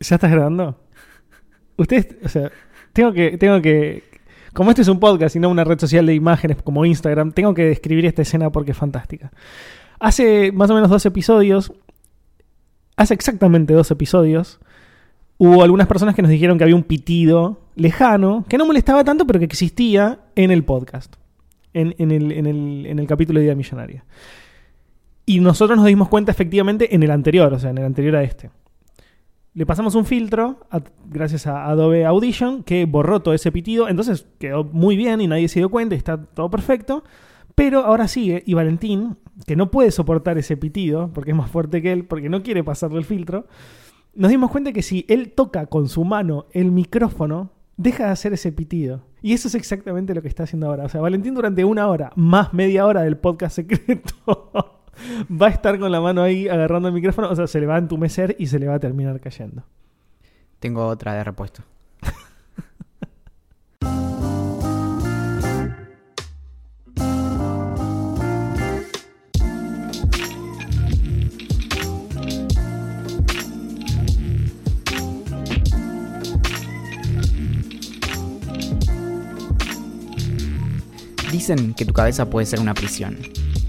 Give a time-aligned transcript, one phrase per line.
[0.00, 0.78] ¿Ya estás grabando?
[1.76, 2.50] Ustedes, o sea,
[2.92, 4.04] tengo que, tengo que,
[4.52, 7.54] como este es un podcast y no una red social de imágenes como Instagram, tengo
[7.54, 9.30] que describir esta escena porque es fantástica.
[10.00, 11.72] Hace más o menos dos episodios,
[12.96, 14.60] hace exactamente dos episodios,
[15.36, 19.26] hubo algunas personas que nos dijeron que había un pitido lejano, que no molestaba tanto,
[19.26, 21.16] pero que existía en el podcast,
[21.74, 24.04] en, el, en el, en el capítulo de Idea Millonaria.
[25.26, 28.22] Y nosotros nos dimos cuenta efectivamente en el anterior, o sea, en el anterior a
[28.22, 28.50] este.
[29.54, 30.60] Le pasamos un filtro
[31.06, 33.88] gracias a Adobe Audition que borró todo ese pitido.
[33.88, 37.02] Entonces quedó muy bien y nadie se dio cuenta y está todo perfecto.
[37.54, 41.82] Pero ahora sigue y Valentín, que no puede soportar ese pitido porque es más fuerte
[41.82, 43.46] que él, porque no quiere pasarle el filtro,
[44.14, 48.32] nos dimos cuenta que si él toca con su mano el micrófono, deja de hacer
[48.32, 49.02] ese pitido.
[49.22, 50.84] Y eso es exactamente lo que está haciendo ahora.
[50.84, 54.52] O sea, Valentín durante una hora, más media hora del podcast secreto,
[55.30, 57.30] va a estar con la mano ahí agarrando el micrófono.
[57.30, 59.64] O sea, se le va a entumecer y se le va a terminar cayendo.
[60.58, 61.62] Tengo otra de repuesto.
[81.30, 83.16] Dicen que tu cabeza puede ser una prisión.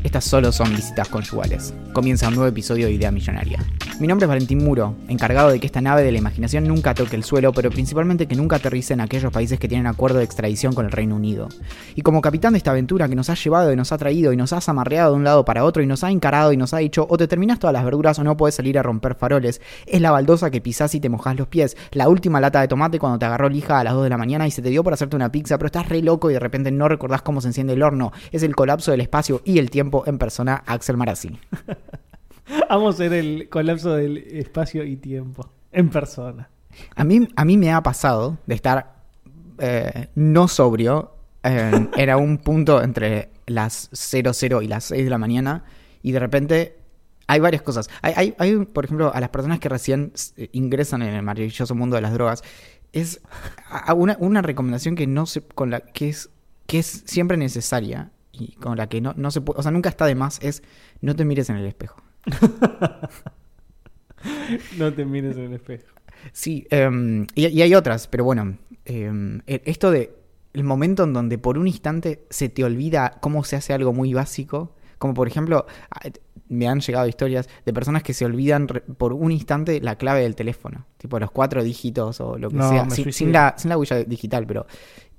[0.04, 1.74] Estas solo son visitas conyugales.
[1.92, 3.60] Comienza un nuevo episodio de Idea Millonaria.
[4.00, 7.18] Mi nombre es Valentín Muro, encargado de que esta nave de la imaginación nunca toque
[7.18, 10.74] el suelo, pero principalmente que nunca aterrice en aquellos países que tienen acuerdo de extradición
[10.74, 11.50] con el Reino Unido.
[11.96, 14.38] Y como capitán de esta aventura que nos ha llevado y nos ha traído y
[14.38, 16.78] nos ha zamarreado de un lado para otro y nos ha encarado y nos ha
[16.78, 20.00] dicho o te terminas todas las verduras o no puedes salir a romper faroles, es
[20.00, 23.20] la baldosa que pisás y te mojas los pies, la última lata de tomate cuando
[23.20, 25.18] te agarró lija a las 2 de la mañana y se te dio por hacerte
[25.18, 27.84] una pizza, pero estás re loco y de repente no recordás cómo se enciende el
[27.84, 31.38] horno, es el colapso del espacio y el tiempo en persona Axel Marazzi.
[32.70, 36.50] Vamos a hacer el colapso del espacio y tiempo en persona.
[36.96, 38.96] A mí, a mí me ha pasado de estar
[39.58, 41.16] eh, no sobrio
[41.98, 45.64] era un punto entre las 00 y las 6 de la mañana
[46.02, 46.78] y de repente
[47.28, 47.90] hay varias cosas.
[48.02, 51.76] Hay, hay, hay, por ejemplo, a las personas que recién eh, ingresan en el maravilloso
[51.76, 52.44] mundo de las drogas,
[52.92, 53.22] es
[53.96, 56.30] una, una recomendación que no se, con la que es,
[56.66, 59.90] que es siempre necesaria y con la que no, no se puede, o sea, nunca
[59.90, 60.64] está de más, es
[61.02, 62.02] no te mires en el espejo.
[64.72, 65.94] No te mires en el espejo.
[66.34, 70.16] Sí, em, y, y hay otras, pero bueno, em, e- esto de
[70.54, 74.14] el momento en donde por un instante se te olvida cómo se hace algo muy
[74.14, 75.66] básico, como por ejemplo,
[76.50, 80.36] me han llegado historias de personas que se olvidan por un instante la clave del
[80.36, 83.78] teléfono, tipo los cuatro dígitos o lo que No, sea, sin, sin la, sin la
[83.78, 84.66] huella digital, pero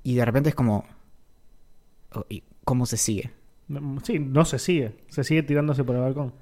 [0.03, 0.85] y de repente es como,
[2.13, 3.33] oh, ¿y ¿cómo se sigue?
[4.03, 4.95] Sí, no se sigue.
[5.09, 6.33] Se sigue tirándose por el balcón.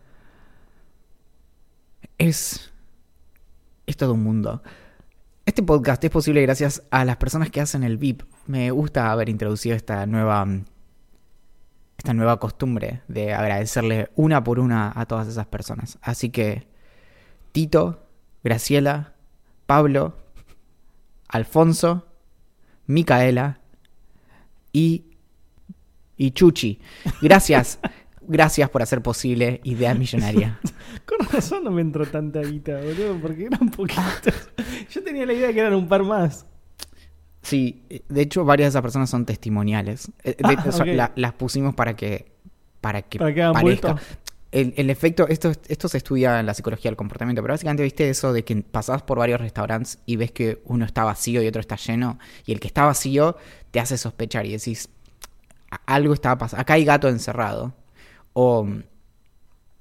[2.19, 2.71] Es.
[3.87, 4.61] Es todo un mundo.
[5.47, 8.21] Este podcast es posible gracias a las personas que hacen el VIP.
[8.45, 10.45] Me gusta haber introducido esta nueva.
[11.97, 15.97] Esta nueva costumbre de agradecerle una por una a todas esas personas.
[16.03, 16.67] Así que.
[17.53, 18.07] Tito,
[18.43, 19.15] Graciela,
[19.65, 20.15] Pablo,
[21.27, 22.05] Alfonso,
[22.85, 23.61] Micaela
[24.71, 25.08] y.
[26.19, 26.79] y Chuchi.
[27.23, 27.79] Gracias.
[28.21, 30.59] Gracias por hacer posible Idea Millonaria.
[31.07, 34.51] Con razón no me entró tanta guita, boludo, porque eran poquitos.
[34.91, 36.45] Yo tenía la idea de que eran un par más.
[37.41, 40.11] Sí, de hecho varias de esas personas son testimoniales.
[40.23, 42.31] Eh, de- Ah, la- las pusimos para que
[42.81, 43.95] para que, Para que parezca.
[44.51, 48.09] El, el efecto, esto, esto se estudia en la psicología del comportamiento, pero básicamente viste
[48.09, 51.61] eso de que pasás por varios restaurantes y ves que uno está vacío y otro
[51.61, 53.37] está lleno, y el que está vacío
[53.71, 54.89] te hace sospechar y decís, "A-
[55.85, 57.73] algo está pasando, acá hay gato encerrado,
[58.33, 58.67] o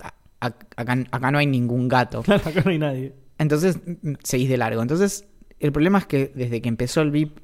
[0.01, 2.23] "A- a- acá, acá no hay ningún gato.
[2.23, 3.15] Claro, acá no hay nadie.
[3.39, 3.79] Entonces
[4.23, 4.83] seguís de largo.
[4.83, 5.27] Entonces,
[5.61, 7.39] el problema es que desde que empezó el VIP,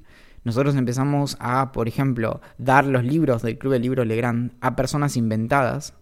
[0.45, 5.17] nosotros empezamos a, por ejemplo, dar los libros del Club del Libro Legrand a personas
[5.17, 5.95] inventadas.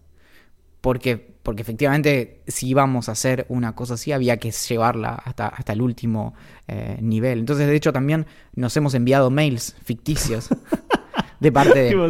[0.81, 5.73] Porque, porque efectivamente, si íbamos a hacer una cosa así, había que llevarla hasta, hasta
[5.75, 6.35] el último
[6.67, 7.39] eh, nivel.
[7.39, 10.49] Entonces, de hecho, también nos hemos enviado mails ficticios
[11.43, 12.05] de parte de, Tipo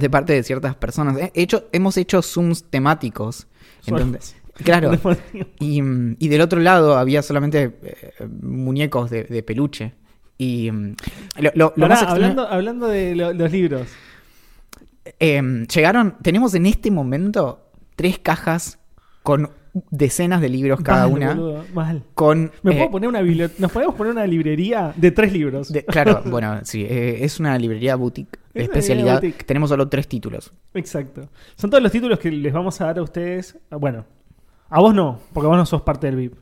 [0.00, 1.16] de, parte de ciertas personas.
[1.18, 3.46] He hecho, hemos hecho Zooms temáticos.
[3.80, 4.18] En Suena- donde,
[4.64, 4.90] Claro.
[5.60, 5.80] Y,
[6.18, 9.94] y del otro lado había solamente eh, muñecos de, de peluche.
[10.36, 10.94] Y mm,
[11.40, 13.88] lo, lo- lo Pará, más extraño- hablando, hablando de lo- los libros.
[15.20, 18.78] eh, llegaron, tenemos en este momento tres cajas
[19.22, 19.50] con
[19.90, 21.34] decenas de libros cada Mal, una.
[21.34, 22.02] boludo, mal.
[22.14, 23.22] Con, ¿Me eh, puedo poner una
[23.58, 25.72] Nos podemos poner una librería de tres libros.
[25.72, 29.20] de- claro, bueno, sí, eh, es una librería boutique de Es especialidad.
[29.20, 29.44] boutique.
[29.44, 30.52] Tenemos solo tres títulos.
[30.74, 31.28] Exacto.
[31.56, 33.58] Son todos los títulos que les vamos a dar a ustedes.
[33.70, 34.04] Ah, Bueno,
[34.68, 36.34] a vos no, porque vos no sos parte del VIP.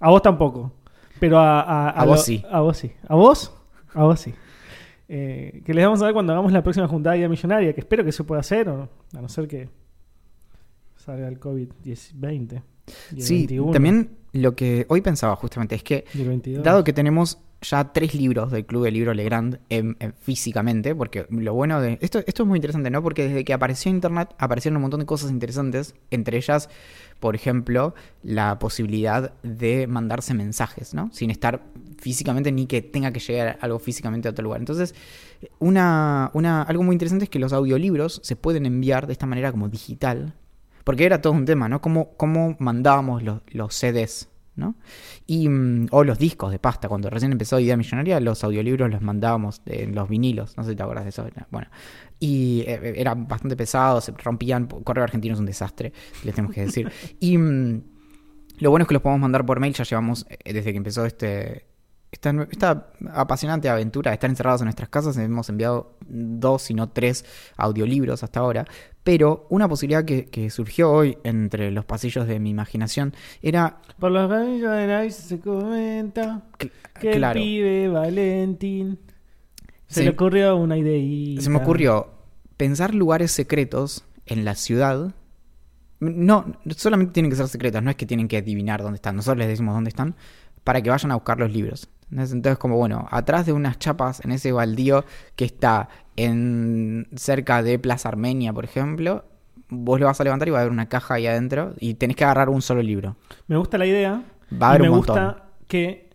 [0.00, 0.72] A vos tampoco.
[1.18, 2.42] Pero a, a, A vos sí.
[2.50, 2.92] A vos sí.
[3.08, 3.52] ¿A vos?
[3.94, 4.34] A vos sí.
[5.08, 8.04] Eh, que les vamos a dar cuando hagamos la próxima juntada de millonaria, que espero
[8.04, 9.68] que se pueda hacer, o, a no ser que
[11.06, 12.62] salga el COVID-20.
[13.12, 16.64] y el Sí, 21, también lo que hoy pensaba justamente es que y el 22.
[16.64, 21.54] Dado que tenemos ya tres libros del Club del Libro Legrand em, físicamente, porque lo
[21.54, 21.98] bueno de...
[22.02, 23.02] Esto, esto es muy interesante, ¿no?
[23.02, 26.68] Porque desde que apareció Internet aparecieron un montón de cosas interesantes, entre ellas,
[27.18, 31.10] por ejemplo, la posibilidad de mandarse mensajes, ¿no?
[31.12, 31.62] Sin estar
[31.98, 34.60] físicamente ni que tenga que llegar algo físicamente a otro lugar.
[34.60, 34.94] Entonces,
[35.58, 39.50] una, una, algo muy interesante es que los audiolibros se pueden enviar de esta manera
[39.50, 40.34] como digital,
[40.86, 41.80] porque era todo un tema, ¿no?
[41.80, 44.76] Cómo, cómo mandábamos los, los CDs, ¿no?
[45.26, 46.88] Y, mm, o los discos de pasta.
[46.88, 50.56] Cuando recién empezó Idea Millonaria, los audiolibros los mandábamos en los vinilos.
[50.56, 51.26] No sé si te acuerdas de eso.
[51.50, 51.66] Bueno.
[52.20, 54.68] Y eh, eran bastante pesados, se rompían.
[54.68, 55.92] Correo argentino es un desastre,
[56.22, 56.88] les tenemos que decir.
[57.18, 57.82] y mm,
[58.60, 59.74] lo bueno es que los podemos mandar por mail.
[59.74, 61.66] Ya llevamos, eh, desde que empezó este.
[62.16, 67.24] Esta, apasionante aventura de estar encerrados en nuestras casas, hemos enviado dos, si no tres
[67.56, 68.64] audiolibros hasta ahora.
[69.04, 74.10] Pero una posibilidad que, que surgió hoy entre los pasillos de mi imaginación era Por
[74.10, 78.98] los caminos de la se comenta que claro, el pibe Valentín
[79.86, 80.04] se Sí.
[80.04, 81.40] le ocurrió una idea.
[81.40, 82.10] Se me ocurrió
[82.56, 85.14] pensar lugares secretos en la ciudad.
[86.00, 86.44] No,
[86.76, 89.14] solamente tienen que ser secretos, no es que tienen que adivinar dónde están.
[89.16, 90.16] Nosotros les decimos dónde están
[90.64, 91.88] para que vayan a buscar los libros.
[92.10, 95.04] Entonces, como bueno, atrás de unas chapas en ese baldío
[95.34, 99.24] que está en cerca de Plaza Armenia, por ejemplo,
[99.68, 102.16] vos lo vas a levantar y va a haber una caja ahí adentro y tenés
[102.16, 103.16] que agarrar un solo libro.
[103.48, 104.22] Me gusta la idea.
[104.52, 106.10] Va a haber y me un gusta que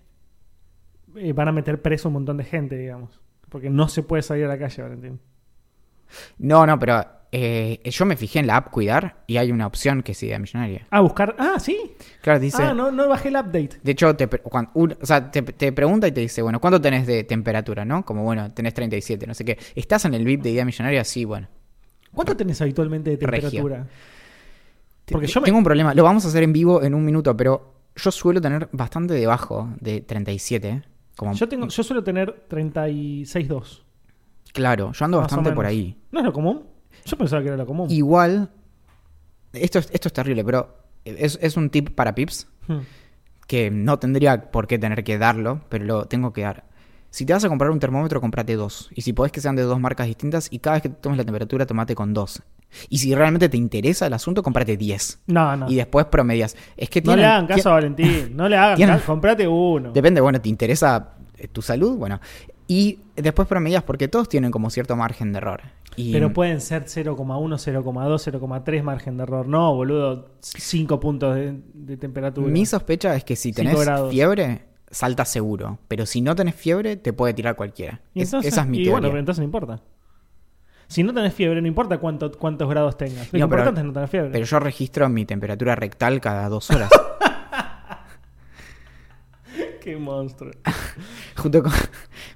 [1.15, 3.19] eh, van a meter preso un montón de gente, digamos.
[3.49, 5.19] Porque no se puede salir a la calle, Valentín.
[6.37, 10.03] No, no, pero eh, yo me fijé en la app Cuidar y hay una opción
[10.03, 10.85] que es idea millonaria.
[10.89, 11.35] Ah, buscar.
[11.39, 11.77] Ah, sí.
[12.21, 12.61] Claro, dice.
[12.61, 13.79] Ah, no, no bajé el update.
[13.81, 16.59] De hecho, te, pre- cuan- un- o sea, te, te pregunta y te dice, bueno,
[16.59, 18.03] ¿cuánto tenés de temperatura, no?
[18.05, 19.57] Como, bueno, tenés 37, no sé qué.
[19.75, 21.03] ¿Estás en el VIP de Idea Millonaria?
[21.03, 21.47] Sí, bueno.
[22.13, 23.87] ¿Cuánto tenés habitualmente de temperatura?
[25.05, 25.93] Te- Porque yo me- Tengo un problema.
[25.93, 29.69] Lo vamos a hacer en vivo en un minuto, pero yo suelo tener bastante debajo
[29.79, 30.67] de 37.
[30.69, 30.81] ¿eh?
[31.15, 33.83] Como, Yo, tengo, yo suelo tener 36.2.
[34.53, 35.97] Claro, yo ando Más bastante por ahí.
[36.11, 36.63] ¿No es lo común?
[37.05, 37.89] Yo pensaba que era lo común.
[37.91, 38.49] Igual,
[39.53, 42.47] esto es, esto es terrible, pero es, es un tip para pips.
[42.67, 42.79] Hmm.
[43.47, 46.63] que no tendría por qué tener que darlo, pero lo tengo que dar.
[47.09, 48.89] Si te vas a comprar un termómetro, comprate dos.
[48.95, 51.25] Y si podés que sean de dos marcas distintas, y cada vez que tomes la
[51.25, 52.41] temperatura, tomate con dos.
[52.87, 55.19] Y si realmente te interesa el asunto, comprate 10.
[55.27, 55.69] No, no.
[55.69, 56.55] Y después promedias.
[56.77, 58.37] Es que No le hagan caso a Valentín.
[58.37, 59.07] No le hagan Tienen- caso.
[59.07, 59.91] Comprate uno.
[59.91, 61.97] Depende, bueno, ¿te interesa eh, tu salud?
[61.97, 62.21] Bueno.
[62.73, 65.61] Y después promedias porque todos tienen como cierto margen de error.
[65.97, 69.45] Y Pero pueden ser 0,1, 0,2, 0,3 margen de error.
[69.45, 70.29] No, boludo.
[70.39, 72.47] 5 puntos de, de temperatura.
[72.47, 73.75] mi sospecha es que si tenés
[74.09, 75.79] fiebre, salta seguro.
[75.89, 77.99] Pero si no tenés fiebre, te puede tirar cualquiera.
[78.13, 78.91] Y Es- entonces- esa es mi y teoría.
[78.93, 79.81] bueno, pero entonces no importa.
[80.87, 83.31] Si no tenés fiebre, no importa cuánto, cuántos grados tengas.
[83.33, 84.29] Lo No, pero- importante es no tener fiebre.
[84.31, 86.89] Pero yo registro mi temperatura rectal cada dos horas.
[89.81, 90.51] Qué monstruo.
[91.37, 91.71] junto con,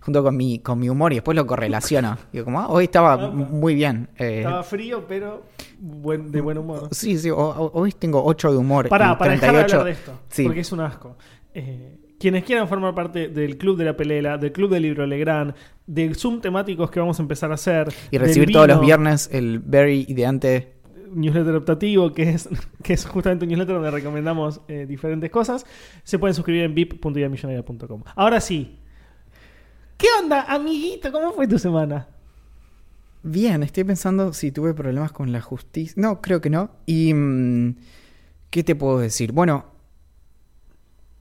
[0.02, 2.18] junto con, mi, con mi humor y después lo correlaciono.
[2.34, 4.10] Digo, como, ah, hoy estaba Ah, muy bien.
[4.18, 5.44] eh, Estaba frío, pero
[5.80, 6.90] buen- de buen humor.
[6.92, 8.90] sí, sí, o- hoy tengo 8 de humor.
[8.90, 9.76] Pará, para dejar de 38.
[9.80, 10.20] hablar de esto.
[10.30, 10.44] Sí.
[10.44, 11.18] Porque es un asco.
[11.54, 15.54] Eh, quienes quieran formar parte del Club de la Pelela, del Club del Libro Legrand,
[15.86, 17.94] del Zoom temáticos que vamos a empezar a hacer.
[18.10, 20.75] Y recibir todos los viernes el very ideante.
[21.16, 22.50] Newsletter optativo, que es,
[22.84, 25.66] que es justamente un newsletter donde recomendamos eh, diferentes cosas,
[26.04, 28.04] se pueden suscribir en vip.idamillonaria.com.
[28.16, 28.78] Ahora sí.
[29.98, 31.12] ¿Qué onda, amiguito?
[31.12, 32.08] ¿Cómo fue tu semana?
[33.24, 35.94] Bien, estoy pensando si tuve problemas con la justicia.
[35.98, 36.70] No, creo que no.
[36.86, 37.14] Y.
[37.14, 37.76] mm,
[38.52, 39.32] ¿Qué te puedo decir?
[39.32, 39.66] Bueno.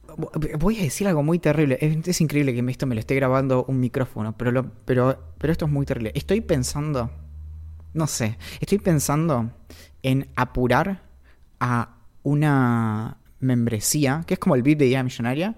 [0.08, 1.78] vo- Voy a decir algo muy terrible.
[1.80, 5.70] Es, increíble que esto me lo esté grabando un micrófono, pero, pero, pero esto es
[5.72, 6.12] muy terrible.
[6.14, 7.10] Estoy pensando.
[7.94, 8.36] No sé.
[8.60, 9.50] Estoy pensando
[10.02, 11.02] en apurar
[11.60, 15.54] a una membresía, que es como el VIP de Idea Millonaria,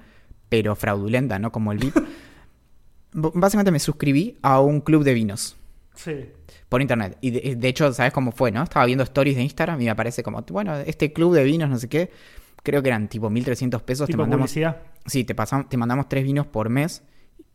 [0.49, 1.51] pero fraudulenta, ¿no?
[1.51, 1.97] Como el VIP.
[3.13, 5.57] Básicamente me suscribí a un club de vinos.
[5.95, 6.31] Sí.
[6.69, 7.17] Por internet.
[7.23, 8.63] Y de, de hecho, ¿sabes cómo fue, no?
[8.63, 11.79] Estaba viendo stories de Instagram y me aparece como, bueno, este club de vinos, no
[11.79, 12.11] sé qué.
[12.63, 14.07] Creo que eran tipo 1300 pesos.
[14.07, 14.83] Tipo te mandamos, publicidad.
[15.07, 17.03] Sí, te, pasamos, te mandamos tres vinos por mes.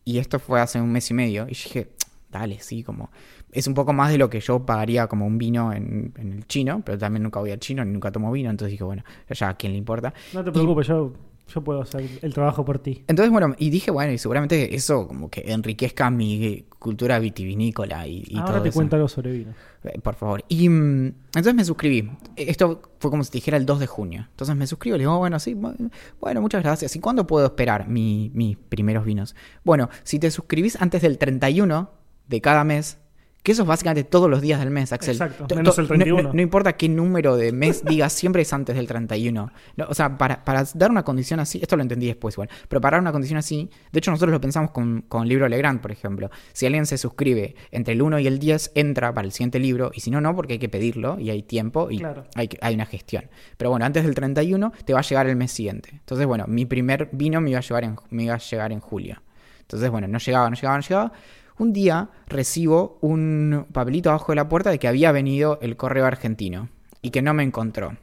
[0.04, 1.44] Y esto fue hace un mes y medio.
[1.46, 1.92] Y dije,
[2.32, 3.10] dale, sí, como.
[3.52, 6.48] Es un poco más de lo que yo pagaría como un vino en, en el
[6.48, 8.50] chino, pero también nunca voy al chino ni nunca tomo vino.
[8.50, 10.14] Entonces dije, bueno, ya a quién le importa.
[10.34, 11.14] No te preocupes, yo,
[11.54, 13.04] yo puedo hacer el trabajo por ti.
[13.08, 18.24] Entonces, bueno, y dije, bueno, y seguramente eso como que enriquezca mi cultura vitivinícola y,
[18.28, 18.76] y Ahora todo te eso.
[18.78, 19.54] cuento algo sobre vino.
[19.84, 20.44] Eh, Por favor.
[20.48, 22.10] Y mm, entonces me suscribí.
[22.38, 24.28] Esto fue como si te dijera el 2 de junio.
[24.32, 26.96] Entonces me suscribo y le digo, bueno, sí, bu- bueno, muchas gracias.
[26.96, 29.36] ¿Y cuándo puedo esperar mi- mis primeros vinos?
[29.66, 31.90] Bueno, si te suscribís antes del 31
[32.32, 32.98] de cada mes,
[33.44, 35.14] que eso es básicamente todos los días del mes, Axel.
[35.16, 36.22] Exacto, To- menos el no- 31.
[36.22, 39.52] No, no importa qué número de mes digas, siempre es antes del 31.
[39.78, 42.80] No, o sea, para, para dar una condición así, esto lo entendí después igual, pero
[42.82, 45.92] para dar una condición así, de hecho nosotros lo pensamos con, con Libro Legrand, por
[45.92, 46.30] ejemplo.
[46.54, 49.90] Si alguien se suscribe entre el 1 y el 10, entra para el siguiente libro,
[49.92, 52.26] y si no, no, porque hay que pedirlo y hay tiempo y Claro.
[52.36, 53.26] hay, hay una gestión.
[53.58, 55.90] Pero bueno, antes del 31 te va a llegar el mes siguiente.
[55.94, 58.80] Entonces, bueno, mi primer vino me iba a, llevar en, me iba a llegar en
[58.82, 59.20] julio.
[59.62, 61.12] Entonces, bueno, no llegaba, no llegaba, no llegaba.
[61.58, 66.06] Un día recibo un papelito abajo de la puerta de que había venido el correo
[66.06, 66.70] argentino
[67.02, 67.98] y que no me encontró.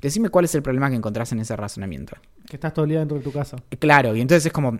[0.00, 2.16] Decime cuál es el problema que encontrás en ese razonamiento.
[2.48, 3.56] Que estás todo el día dentro de tu casa.
[3.78, 4.78] Claro, y entonces es como,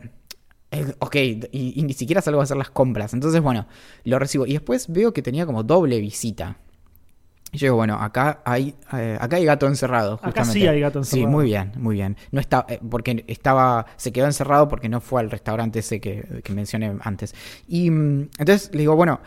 [0.71, 3.15] eh, ok, y, y ni siquiera salgo a hacer las compras.
[3.15, 3.67] Entonces, bueno,
[4.05, 4.47] lo recibo.
[4.47, 6.59] Y después veo que tenía como doble visita.
[7.53, 10.19] Y yo digo, bueno, acá hay, eh, acá hay gato encerrado.
[10.23, 11.29] Acá sí hay gato encerrado.
[11.29, 12.17] Sí, muy bien, muy bien.
[12.33, 16.43] No está, eh, porque estaba, se quedó encerrado porque no fue al restaurante ese que,
[16.43, 17.35] que mencioné antes.
[17.69, 19.21] Y mm, entonces le digo, bueno,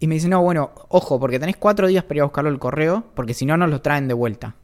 [0.00, 2.58] y me dice, no, bueno, ojo, porque tenés cuatro días para ir a buscarlo el
[2.58, 4.54] correo, porque si no, nos lo traen de vuelta.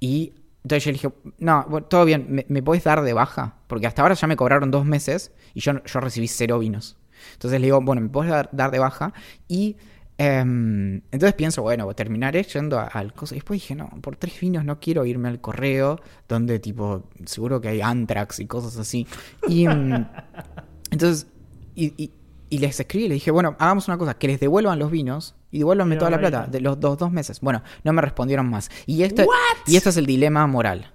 [0.00, 0.34] Y
[0.64, 3.54] entonces yo le dije, no, bueno, todo bien, ¿me, me podés dar de baja?
[3.66, 6.96] Porque hasta ahora ya me cobraron dos meses y yo, yo recibí cero vinos.
[7.32, 9.12] Entonces le digo, bueno, ¿me podés dar, dar de baja?
[9.48, 9.76] Y
[10.18, 13.34] em, entonces pienso, bueno, terminaré yendo al coso.
[13.34, 17.60] Y después dije, no, por tres vinos no quiero irme al correo, donde tipo, seguro
[17.60, 19.06] que hay antrax y cosas así.
[19.48, 20.06] Y em,
[20.90, 21.26] entonces,
[21.74, 22.12] y, y-
[22.50, 25.34] y les escribí y les dije, bueno, hagamos una cosa, que les devuelvan los vinos
[25.50, 27.40] y devuélvanme Pero toda la plata de los dos, dos meses.
[27.42, 28.70] Bueno, no me respondieron más.
[28.86, 29.22] Y esto,
[29.66, 30.90] y esto es el dilema moral.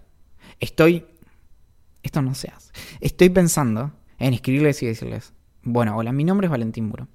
[0.59, 1.05] Estoy,
[2.01, 2.71] esto no se hace.
[3.01, 7.07] Estoy pensando en escribirles y decirles, bueno, hola, mi nombre es Valentín Muro.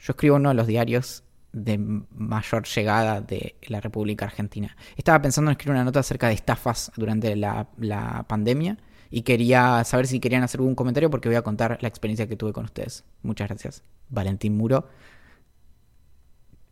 [0.00, 1.24] Yo escribo uno de los diarios
[1.56, 4.76] de mayor llegada de la República Argentina.
[4.94, 8.76] Estaba pensando en escribir una nota acerca de estafas durante la, la pandemia
[9.08, 12.36] y quería saber si querían hacer algún comentario porque voy a contar la experiencia que
[12.36, 13.04] tuve con ustedes.
[13.22, 13.82] Muchas gracias.
[14.10, 14.86] Valentín Muro,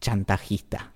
[0.02, 0.92] chantajista.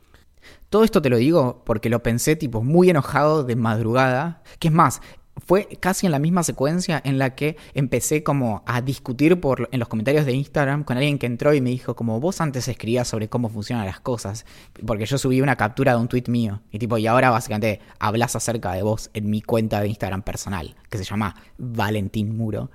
[0.69, 4.43] Todo esto te lo digo porque lo pensé tipo muy enojado de madrugada.
[4.59, 5.01] Que es más,
[5.45, 9.81] fue casi en la misma secuencia en la que empecé como a discutir por, en
[9.81, 13.09] los comentarios de Instagram con alguien que entró y me dijo como vos antes escribías
[13.09, 14.47] sobre cómo funcionan las cosas.
[14.87, 16.61] Porque yo subí una captura de un tweet mío.
[16.71, 20.77] Y tipo, y ahora básicamente hablas acerca de vos en mi cuenta de Instagram personal,
[20.89, 22.71] que se llama Valentín Muro.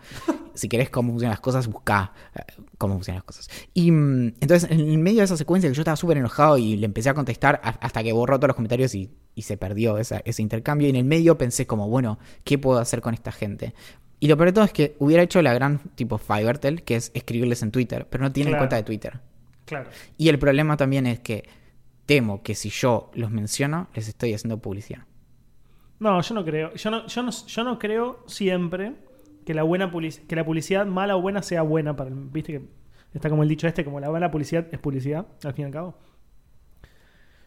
[0.55, 2.41] Si querés cómo funcionan las cosas, busca eh,
[2.77, 3.49] cómo funcionan las cosas.
[3.73, 6.75] Y mm, entonces, en el medio de esa secuencia que yo estaba súper enojado y
[6.77, 10.21] le empecé a contestar hasta que borró todos los comentarios y, y se perdió esa-
[10.25, 10.87] ese intercambio.
[10.87, 13.73] Y en el medio pensé como, bueno, ¿qué puedo hacer con esta gente?
[14.19, 17.11] Y lo peor de todo es que hubiera hecho la gran tipo Fivertel, que es
[17.13, 18.61] escribirles en Twitter, pero no tienen Claro.
[18.61, 19.19] cuenta de Twitter.
[19.65, 19.89] Claro.
[20.17, 21.43] Y el problema también es que
[22.05, 25.01] temo que si yo los menciono, les estoy haciendo publicidad.
[25.99, 26.73] No, yo no creo.
[26.73, 28.93] Yo no, yo no, yo no creo siempre
[29.45, 29.91] que la buena
[30.27, 32.65] que la publicidad mala o buena sea buena para el, viste que
[33.13, 35.71] está como el dicho este, como la buena publicidad es publicidad, al fin y al
[35.71, 35.97] cabo.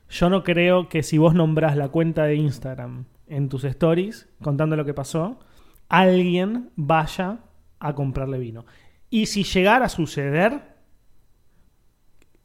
[0.09, 4.77] Yo no creo que si vos nombrás la cuenta de Instagram en tus stories contando
[4.77, 5.41] lo que pasó,
[5.89, 7.41] alguien vaya
[7.81, 8.65] a comprarle vino.
[9.11, 10.76] Y si llegara a suceder,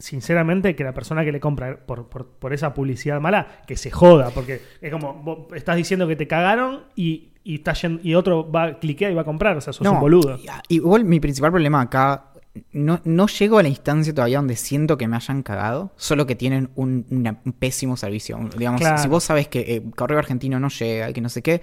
[0.01, 3.91] sinceramente, que la persona que le compra por, por- por esa publicidad mala, que se
[3.91, 8.15] joda, porque es como, vos estás diciendo que te cagaron y, y, está yendo- y
[8.15, 10.37] otro va, cliquea y va a comprar, o sea, sos un boludo.
[10.69, 12.25] y- Igual mi principal problema acá,
[12.73, 16.35] no, no llego a la instancia todavía donde siento que me hayan cagado, solo que
[16.35, 18.37] tienen un, una- un pésimo servicio.
[18.57, 18.97] Digamos, Claro.
[18.97, 21.61] si vos sabes que eh, Correo Argentino no llega, que no sé qué,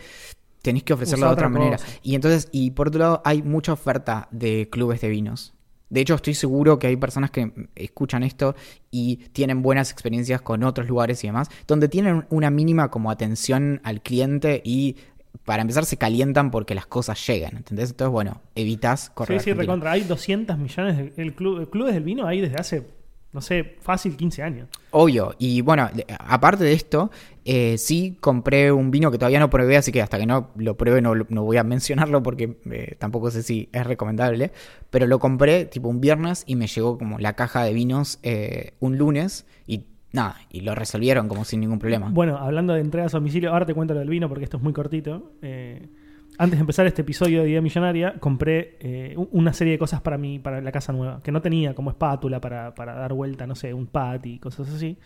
[0.62, 1.78] tenés que ofrecerlo Usa de otra otra manera.
[2.02, 5.54] Y entonces, y por otro lado, hay mucha oferta de clubes de vinos.
[5.90, 8.54] De hecho, estoy seguro que hay personas que escuchan esto
[8.90, 13.80] y tienen buenas experiencias con otros lugares y demás, donde tienen una mínima como atención
[13.84, 14.96] al cliente y
[15.44, 17.90] para empezar se calientan porque las cosas llegan, ¿entendés?
[17.90, 19.40] Entonces, bueno, evitas correr.
[19.40, 19.92] Sí, sí, recontra.
[19.92, 22.98] Hay 200 millones de el club, clubes del vino ahí desde hace
[23.32, 24.68] no sé, fácil 15 años.
[24.90, 25.34] Obvio.
[25.38, 27.10] Y bueno, aparte de esto,
[27.50, 30.76] eh, sí compré un vino que todavía no probé, así que hasta que no lo
[30.76, 34.52] pruebe no, no voy a mencionarlo porque eh, tampoco sé si es recomendable.
[34.90, 38.74] Pero lo compré tipo un viernes y me llegó como la caja de vinos eh,
[38.80, 42.10] un lunes y nada, y lo resolvieron como sin ningún problema.
[42.10, 44.62] Bueno, hablando de entregas a domicilio, ahora te cuento lo del vino porque esto es
[44.62, 45.32] muy cortito.
[45.40, 45.88] Eh,
[46.36, 50.38] antes de empezar este episodio de Idea Millonaria, compré una serie de cosas para mi,
[50.38, 53.72] para la casa nueva, que no tenía como espátula para, para dar vuelta, no sé,
[53.72, 54.98] un patty, cosas así.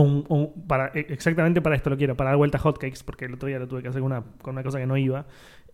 [0.00, 3.34] Un- un- para, e- exactamente para esto lo quiero, para dar vuelta hotcakes, porque el
[3.34, 5.26] otro día lo tuve que hacer con una, con una cosa que no iba.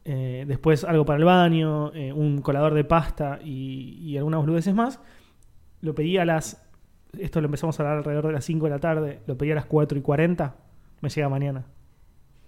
[0.04, 4.74] Eh, después algo para el baño, eh, un colador de pasta y, y algunas boludeces
[4.74, 5.00] más.
[5.80, 6.62] Lo pedí a las.
[7.18, 9.20] Esto lo empezamos a hablar alrededor de las 5 de la tarde.
[9.26, 10.54] Lo pedí a las 4 y 40.
[11.00, 11.64] Me llega mañana.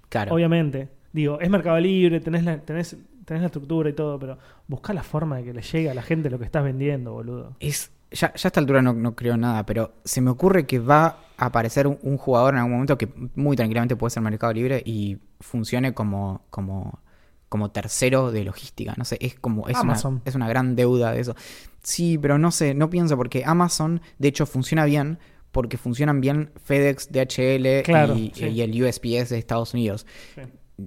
[0.08, 0.34] claro.
[0.34, 0.88] Obviamente.
[1.12, 5.04] Digo, es Mercado Libre, tenés la, tenés, tenés la estructura y todo, pero busca la
[5.04, 7.56] forma de que le llegue a la gente lo que estás vendiendo, boludo.
[7.60, 10.78] Es, ya, ya a esta altura no, no creo nada, pero se me ocurre que
[10.78, 14.52] va a aparecer un, un jugador en algún momento que muy tranquilamente puede ser Mercado
[14.52, 17.00] Libre y funcione como, como,
[17.48, 18.94] como tercero de logística.
[18.96, 21.34] No sé, es como es una, es una gran deuda de eso.
[21.82, 25.18] Sí, pero no sé, no pienso porque Amazon, de hecho, funciona bien
[25.52, 28.46] porque funcionan bien FedEx, DHL Claro, y, sí.
[28.46, 30.04] y el USPS de Estados Unidos.
[30.34, 30.40] Sí.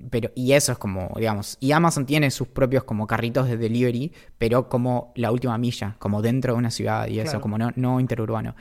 [0.10, 4.12] Pero, y eso es como, digamos, y Amazon tiene sus propios como carritos de delivery,
[4.38, 8.00] pero como la última milla, como dentro de una ciudad y eso, como no, no
[8.01, 8.56] interurbano.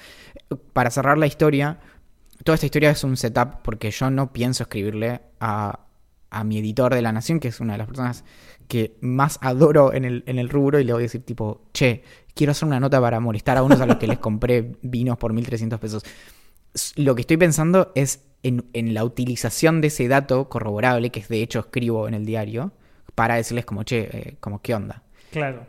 [0.73, 1.80] Para cerrar la historia,
[2.45, 5.80] toda esta historia es un setup porque yo no pienso escribirle a,
[6.30, 8.25] a mi editor de La Nación, que es una de las personas
[8.68, 12.02] que más adoro en el, en el rubro, y le voy a decir tipo, che,
[12.35, 15.33] quiero hacer una nota para molestar a unos a los que les compré vinos por
[15.33, 16.04] 1.300 pesos.
[16.97, 21.42] Lo que estoy pensando es en, en la utilización de ese dato corroborable, que de
[21.42, 22.73] hecho escribo en el diario,
[23.14, 25.02] para decirles como, che, eh, como, ¿qué onda?
[25.30, 25.66] Claro.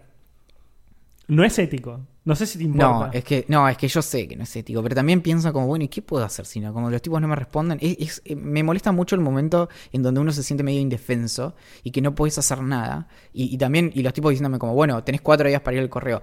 [1.28, 2.00] No es ético.
[2.26, 3.06] No sé si te importa.
[3.06, 5.52] No, es que, no, es que yo sé que no es ético, pero también pienso
[5.54, 6.74] como, bueno, ¿y qué puedo hacer si no?
[6.74, 7.80] Como los tipos no me responden.
[7.82, 11.56] Es, es- eh, me molesta mucho el momento en donde uno se siente medio indefenso
[11.84, 13.08] y que no puedes hacer nada.
[13.34, 15.90] Y, y también, y los tipos diciéndome como, bueno, tenés cuatro días para ir al
[15.90, 16.22] correo.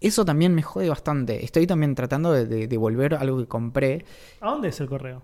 [0.00, 1.44] Eso también me jode bastante.
[1.44, 4.04] Estoy también tratando de, de devolver algo que compré.
[4.40, 5.22] ¿A dónde es el correo?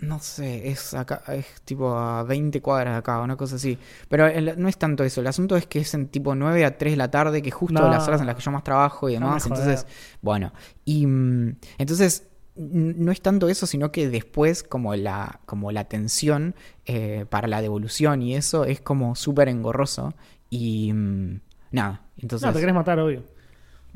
[0.00, 3.78] No sé, es acá, es tipo a 20 cuadras de acá, una cosa así.
[4.10, 6.76] Pero el- no es tanto eso, el asunto es que es en tipo 9 a
[6.76, 7.88] 3 de la tarde, que justo No.
[7.88, 9.46] las horas en las que yo más trabajo y demás.
[9.46, 9.86] Entonces,
[10.20, 10.52] bueno,
[10.84, 16.54] y mm, entonces no es tanto eso, sino que después como la, como la tensión
[16.84, 20.12] eh, para la devolución y eso es como súper engorroso.
[20.50, 22.46] Y mm, nada, entonces...
[22.46, 23.22] No, te querés matar, obvio.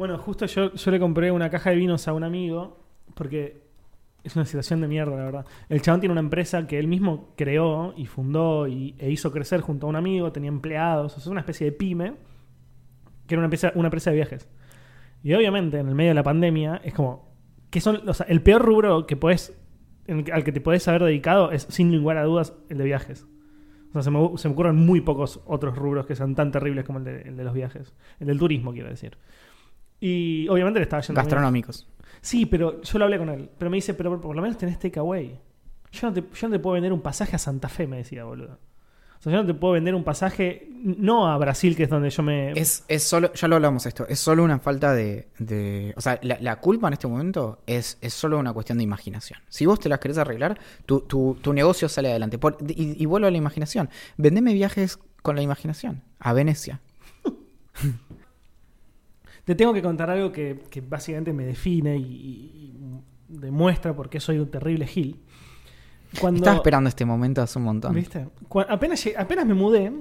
[0.00, 3.64] Bueno, justo yo, yo le compré una caja de vinos a un amigo porque
[4.24, 5.46] es una situación de mierda, la verdad.
[5.68, 9.60] El chabón tiene una empresa que él mismo creó y fundó y, e hizo crecer
[9.60, 12.14] junto a un amigo, tenía empleados, o sea, una especie de pyme,
[13.26, 14.48] que era una empresa, una empresa de viajes.
[15.22, 17.34] Y obviamente, en el medio de la pandemia, es como,
[17.68, 19.54] que son, o sea, el peor rubro que puedes,
[20.06, 23.26] en al que te puedes haber dedicado es, sin lugar a dudas, el de viajes.
[23.90, 26.86] O sea, se me, se me ocurren muy pocos otros rubros que sean tan terribles
[26.86, 27.92] como el de, el de los viajes.
[28.18, 29.18] El del turismo, quiero decir.
[30.00, 31.30] Y obviamente le estaba yendo muy bien.
[31.36, 31.88] Gastronómicos.
[32.22, 33.50] Sí, pero yo lo hablé con él.
[33.58, 35.38] Pero me dice, pero por lo menos tenés takeaway.
[35.92, 38.24] Yo no, te, yo no te puedo vender un pasaje a Santa Fe, me decía,
[38.24, 38.58] boludo.
[39.18, 42.08] O sea, yo no te puedo vender un pasaje, no a Brasil, que es donde
[42.08, 42.52] yo me...
[42.52, 45.28] Es, es solo, ya lo hablamos esto, es solo una falta de.
[45.38, 48.84] de- o sea, la, la culpa en este momento es, es solo una cuestión de
[48.84, 49.38] imaginación.
[49.50, 52.38] Si vos te las querés arreglar, tu, tu, tu negocio sale adelante.
[52.38, 53.90] Por- y, y vuelvo a la imaginación.
[54.16, 56.02] Vendeme viajes con la imaginación.
[56.18, 56.80] A Venecia.
[59.44, 62.76] Te tengo que contar algo que, que básicamente me define y,
[63.28, 65.20] demuestra por qué soy un terrible gil.
[66.20, 67.94] Cuando, Estaba esperando este momento hace un montón.
[67.94, 68.26] ¿Viste?
[68.68, 69.92] Apenas, apenas me mudé,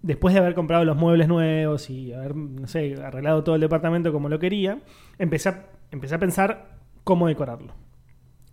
[0.00, 4.12] después de haber comprado los muebles nuevos y haber, no sé, arreglado todo el departamento
[4.12, 4.80] como lo quería,
[5.18, 7.74] empecé a, empecé a pensar cómo decorarlo.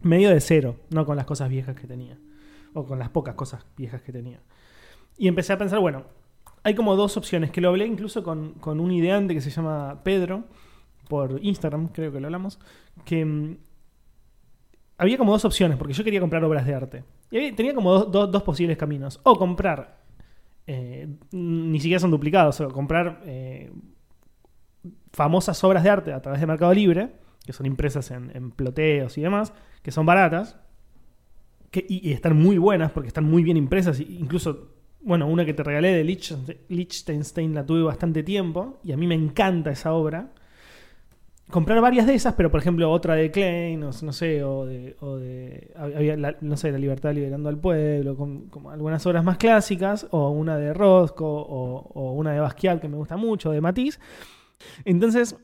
[0.02, 2.18] Medio de cero, no con las cosas viejas que tenía.
[2.74, 4.42] O con las pocas cosas viejas que tenía.
[5.18, 6.06] Y empecé a pensar, bueno,
[6.68, 10.02] hay como dos opciones, que lo hablé incluso con, con un ideante que se llama
[10.04, 10.44] Pedro,
[11.08, 12.60] por Instagram, creo que lo hablamos,
[13.06, 13.58] que mm,
[14.98, 17.04] había como dos opciones, porque yo quería comprar obras de arte.
[17.32, 19.22] Y tenía como dos, posibles caminos.
[19.24, 20.04] O comprar,
[20.66, 23.72] eh, ni siquiera son duplicados, o comprar eh,
[25.14, 27.14] famosas obras de arte a través de Mercado Libre,
[27.46, 30.60] que son impresas en, en ploteos y demás, que son baratas,
[31.72, 34.02] que, y, y están muy buenas porque están muy bien impresas.
[34.02, 34.77] Incluso,
[35.08, 36.04] bueno, una que te regalé de
[36.70, 40.32] Liechtenstein, la tuve bastante tiempo y a mí me encanta esa obra.
[41.50, 45.16] Comprar varias de esas, pero por ejemplo otra de Klein, no sé, o de, o
[45.16, 49.38] de había la- no sé, La Libertad Liberando al Pueblo, con, como algunas obras más
[49.38, 53.98] clásicas, o una de Rosco, o, una de Basquiat que me gusta mucho, de Matisse.
[54.84, 55.38] Entonces,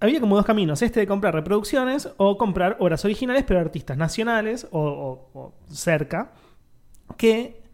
[0.00, 4.66] había como dos caminos, este de comprar reproducciones o comprar obras originales, pero artistas nacionales
[4.72, 6.32] o cerca,
[7.16, 7.67] que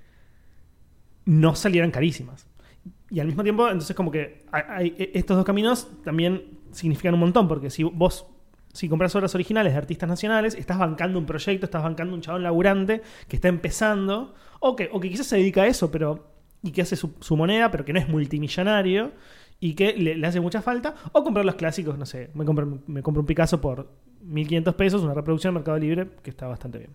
[1.24, 2.46] no salieran carísimas.
[3.10, 7.20] Y al mismo tiempo, entonces como que hay- e, estos dos caminos también significan un
[7.20, 8.26] montón, porque si vos,
[8.72, 12.42] si compras obras originales de artistas nacionales, estás bancando un proyecto, estás bancando un chabón
[12.42, 16.32] laburante que está empezando, o que, o que quizás se dedica a eso, pero
[16.62, 19.12] y que hace su, moneda, pero que no es multimillonario
[19.60, 22.80] y que le, le hace mucha falta, o comprar los clásicos, no sé, me compro,
[22.86, 23.90] me compro un Picasso por
[24.22, 26.90] 1500 pesos, una reproducción en Mercado Libre, que está bastante bien.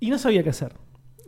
[0.00, 0.74] Y no sabía qué hacer.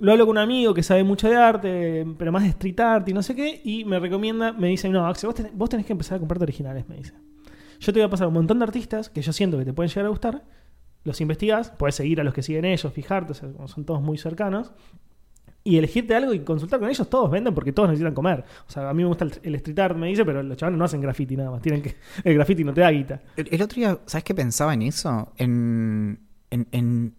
[0.01, 3.09] Lo hablo con un amigo que sabe mucho de arte, pero más de street art
[3.11, 5.85] y no sé qué, y me recomienda, me dice, no, Axel, vos tenés, vos tenés
[5.85, 7.13] que empezar a comprarte originales, me dice.
[7.81, 9.91] Yo te voy a pasar un montón de artistas que yo siento que te pueden
[9.91, 10.43] llegar a gustar,
[11.05, 14.01] los investigás, puedes seguir a los que siguen ellos, fijarte, o sea, como son todos
[14.01, 14.73] muy cercanos,
[15.65, 18.43] y elegirte algo y consultar con ellos, todos venden porque todos necesitan comer.
[18.67, 20.85] O sea, a mí me gusta el, street art, me dice, pero los chavales no
[20.87, 23.21] hacen graffiti nada más, tienen que, el graffiti no te da guita.
[23.37, 25.31] El, el otro día, ¿sabes qué pensaba en eso?
[25.37, 27.15] En, en, en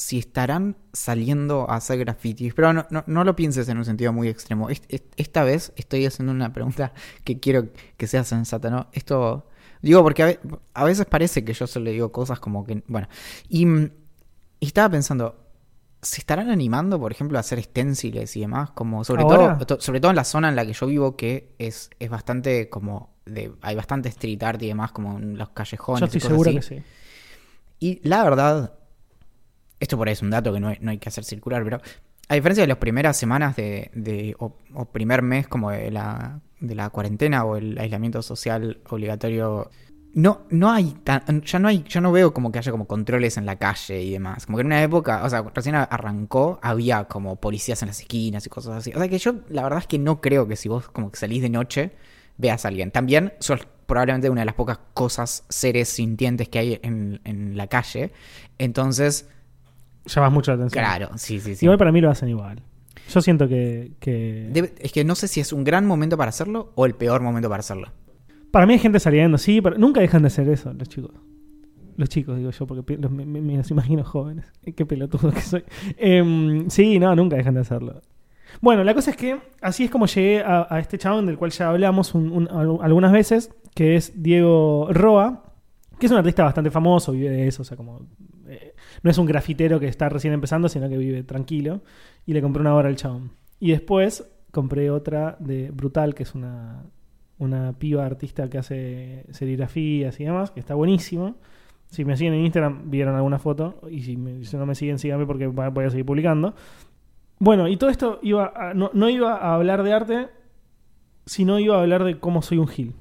[0.00, 2.54] si estarán saliendo a hacer grafitis.
[2.54, 4.70] Pero no, no, no lo pienses en un sentido muy extremo.
[4.70, 8.88] Est- est- Esta vez estoy haciendo una pregunta que quiero que sea sensata, ¿no?
[8.92, 9.46] Esto.
[9.82, 10.40] Digo, porque a, ve-
[10.74, 12.82] a veces parece que yo solo digo cosas como que.
[12.86, 13.08] Bueno.
[13.48, 13.90] Y, mm,
[14.60, 15.36] y estaba pensando.
[16.02, 18.70] ¿Se estarán animando, por ejemplo, a hacer stenciles y demás?
[18.70, 19.58] Como sobre ¿Ahora?
[19.58, 22.08] todo, to- sobre todo en la zona en la que yo vivo, que es, es
[22.08, 26.00] bastante como de, hay bastante street art y demás, como en los callejones.
[26.00, 26.56] Yo y estoy cosas seguro así.
[26.58, 26.82] que sí.
[27.80, 28.72] Y la verdad,
[29.80, 31.80] esto por ahí es un dato que no hay, no hay que hacer circular, pero
[32.30, 36.88] a diferencia de las primeras semanas de, o, primer mes como de la, de la
[36.90, 39.68] cuarentena o el aislamiento social obligatorio,
[40.14, 43.36] no, no hay tan, ya no hay, ya no veo como que haya como controles
[43.36, 44.46] en la calle y demás.
[44.46, 48.46] Como que en una época, o sea, recién arrancó, había como policías en las esquinas
[48.46, 48.92] y cosas así.
[48.94, 51.18] O sea que yo la verdad es que no creo que si vos como que
[51.18, 51.90] salís de noche
[52.36, 52.92] veas a alguien.
[52.92, 57.66] También sos probablemente una de las pocas cosas, seres sintientes que hay en, en la
[57.66, 58.12] calle.
[58.58, 59.28] Entonces,
[60.14, 60.84] Llamas mucho la atención.
[60.84, 61.64] claro, sí, sí, sí.
[61.66, 62.62] Igual para mí lo hacen igual.
[63.08, 66.28] Yo siento que, que- Debe- es que no sé si es un gran momento para
[66.28, 67.88] hacerlo o el peor momento para hacerlo.
[68.50, 71.12] Para mí hay gente saliendo, sí, pero nunca dejan de hacer eso los chicos.
[71.96, 74.46] Los chicos, digo yo, porque los- me, me- los imagino jóvenes.
[74.76, 75.64] Qué pelotudo que soy.
[75.96, 78.00] Em, sí, no, nunca dejan de hacerlo.
[78.60, 81.50] Bueno, la cosa es que así es como llegué a, a este chabón del cual
[81.52, 85.44] ya hablamos un- un- al- algunas veces, que es Diego Roa,
[85.98, 88.00] que es un artista bastante famoso, vive de eso, o sea, como...
[89.02, 91.80] no es un grafitero que está recién empezando, sino que vive tranquilo.
[92.26, 93.32] Y le compré una obra al chabón.
[93.58, 96.84] Y después compré otra de Brutal, que es una,
[97.38, 101.36] una piba artista que hace serigrafías y demás, que está buenísimo.
[101.88, 103.80] Si me siguen en Instagram, vieron alguna foto.
[103.90, 106.54] Y si, me- no me siguen, síganme porque voy a seguir publicando.
[107.38, 110.28] Bueno, y todo esto iba a- no, no iba a hablar de arte,
[111.26, 112.94] sino iba a hablar de cómo soy un gil.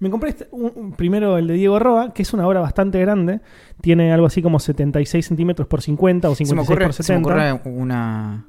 [0.00, 3.00] Me compré este- un- un- primero el de Diego Roa, que es una obra bastante
[3.00, 3.40] grande.
[3.80, 7.02] Tiene algo así como 76 centímetros por 50 o Se me 56 ocurre, por se
[7.02, 7.54] me 70.
[7.54, 8.46] ocurre una...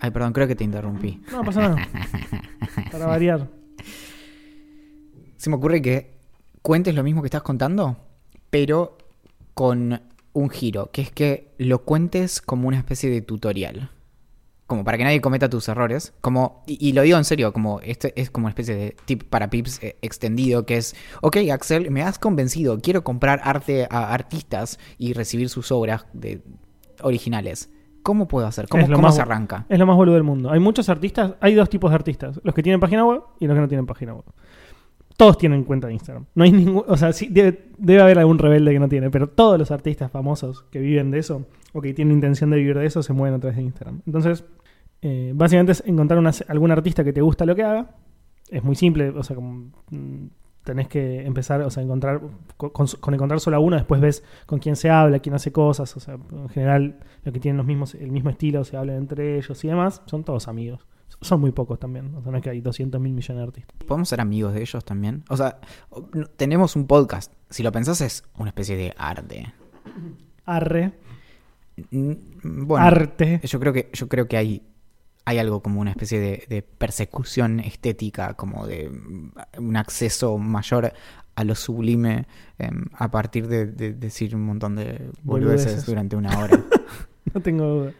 [0.00, 1.20] Ay, perdón, creo que te interrumpí.
[1.30, 1.76] No pasa nada.
[2.92, 3.48] Para variar.
[5.36, 6.12] Se me ocurre que
[6.62, 7.96] cuentes lo mismo que estás contando,
[8.50, 8.96] pero
[9.54, 10.00] con
[10.32, 13.90] un giro, que es que lo cuentes como una especie de tutorial.
[14.72, 16.14] Como para que nadie cometa tus errores.
[16.22, 19.24] Como, y, y lo digo en serio, como este es como una especie de tip
[19.24, 24.14] para pips eh, extendido, que es, ok Axel, me has convencido, quiero comprar arte a
[24.14, 26.40] artistas y recibir sus obras de,
[27.02, 27.70] originales.
[28.02, 28.66] ¿Cómo puedo hacer?
[28.66, 29.66] ¿Cómo, cómo más- se arranca?
[29.68, 30.50] Es lo más boludo del mundo.
[30.50, 33.54] Hay muchos artistas, hay dos tipos de artistas, los que tienen página web y los
[33.54, 34.24] que no tienen página web.
[35.18, 36.24] Todos tienen cuenta de Instagram.
[36.34, 39.28] No hay ningún, o sea, sí, debe, debe haber algún rebelde que no tiene, pero
[39.28, 42.86] todos los artistas famosos que viven de eso o que tienen intención de vivir de
[42.86, 44.00] eso se mueven a través de Instagram.
[44.06, 44.44] Entonces,
[45.02, 47.90] eh, básicamente es encontrar una- algún artista que te gusta lo que haga.
[48.48, 50.26] Es muy simple, o sea, como mm,
[50.64, 52.20] tenés que empezar, o sea, encontrar
[52.56, 55.50] con, con- con encontrar solo a uno, después ves con quién se habla, quién hace
[55.52, 58.96] cosas, o sea, en general los que tienen los mismos, el mismo estilo se hablan
[58.96, 60.86] entre ellos y demás, son todos amigos.
[61.20, 63.76] Son muy pocos también, o sea, no es que hay 200 mil millones de artistas.
[63.86, 65.24] ¿Podemos ser amigos de ellos también?
[65.28, 65.58] O sea,
[66.36, 67.32] tenemos un podcast.
[67.50, 69.52] Si lo pensás es una especie de arte.
[70.46, 70.92] Arre,
[72.42, 73.40] Bueno, arte.
[73.44, 74.62] yo creo que, yo creo que hay,
[75.24, 80.92] hay algo como una especie de, de persecución estética, como de mm, un acceso mayor
[81.34, 82.26] a lo sublime
[82.58, 85.86] em, a partir de, de decir un montón de boludeces Boludeces.
[85.86, 86.60] durante una hora.
[87.34, 87.92] No tengo duda.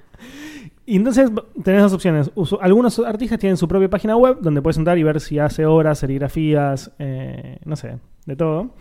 [0.85, 1.31] Y entonces
[1.63, 2.31] tenés dos opciones.
[2.35, 5.65] Uso- algunos artistas tienen su propia página web donde puedes entrar y ver si hace
[5.65, 8.75] obras, serigrafías, eh, no sé, de todo.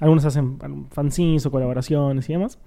[0.00, 0.58] Algunos hacen
[0.90, 2.58] fanzines o colaboraciones y demás.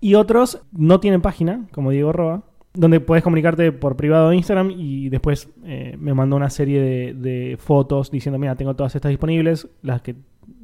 [0.00, 2.42] Y otros no tienen página, como Diego Roa,
[2.74, 7.14] donde podés comunicarte por privado de Instagram y después eh, me mandó una serie de,
[7.14, 10.14] de fotos diciendo, mira, tengo todas estas disponibles, las que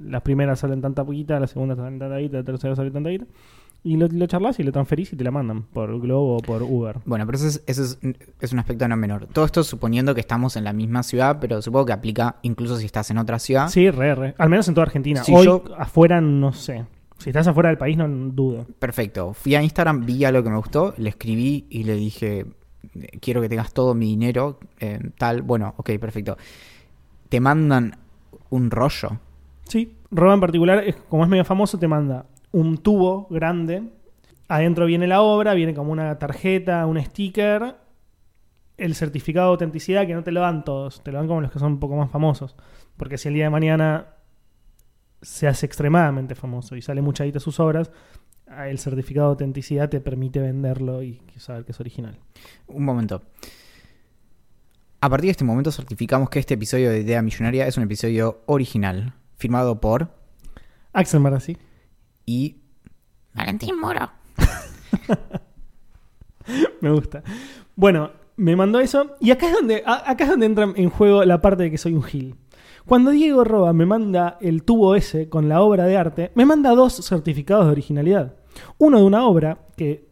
[0.00, 3.26] las primeras salen tanta poquita, las segundas salen tanta guita, la tercera sale tanta guita.
[3.84, 6.62] Y lo, lo charlas y lo transferís y te la mandan por Globo o por
[6.64, 6.96] Uber.
[7.04, 7.98] Bueno, pero eso, es, eso es,
[8.40, 9.26] es un aspecto no menor.
[9.26, 12.86] Todo esto suponiendo que estamos en la misma ciudad, pero supongo que aplica incluso si
[12.86, 13.68] estás en otra ciudad.
[13.68, 14.34] Sí, re, re.
[14.36, 15.22] Al menos en toda Argentina.
[15.22, 16.86] Si Hoy yo- afuera no sé.
[17.18, 18.66] Si estás afuera del país no dudo.
[18.78, 19.34] Perfecto.
[19.34, 22.46] Fui a Instagram, vi algo que me gustó, le escribí y le dije,
[23.20, 25.42] quiero que tengas todo mi dinero, eh, tal.
[25.42, 26.36] Bueno, ok, perfecto.
[27.28, 27.96] Te mandan
[28.50, 29.18] un rollo.
[29.64, 33.82] Sí, Roba en particular, como es medio famoso, te manda un tubo grande.
[34.48, 37.76] Adentro viene la obra, viene como una tarjeta, un sticker,
[38.78, 41.50] el certificado de autenticidad que no te lo dan todos, te lo dan como los
[41.50, 42.56] que son un poco más famosos.
[42.96, 44.06] Porque si el día de mañana
[45.22, 47.90] se hace extremadamente famoso y sale mucha guita sus obras,
[48.66, 52.18] el certificado de autenticidad te permite venderlo y saber que es original.
[52.66, 53.22] Un momento.
[55.00, 58.42] A partir de este momento certificamos que este episodio de Idea Millonaria es un episodio
[58.46, 60.10] original, firmado por
[60.92, 61.56] Axel Marazzi.
[62.26, 62.56] y
[63.34, 64.10] Valentín Moro.
[66.80, 67.22] Me gusta.
[67.76, 69.16] Bueno, me mandó eso.
[69.20, 71.94] Y acá es donde, acá es donde entra en juego la parte de que soy
[71.94, 72.34] un gil.
[72.88, 76.70] Cuando Diego Roa me manda el tubo ese con la obra de arte, me manda
[76.70, 78.36] dos certificados de originalidad.
[78.78, 80.08] Uno de una obra que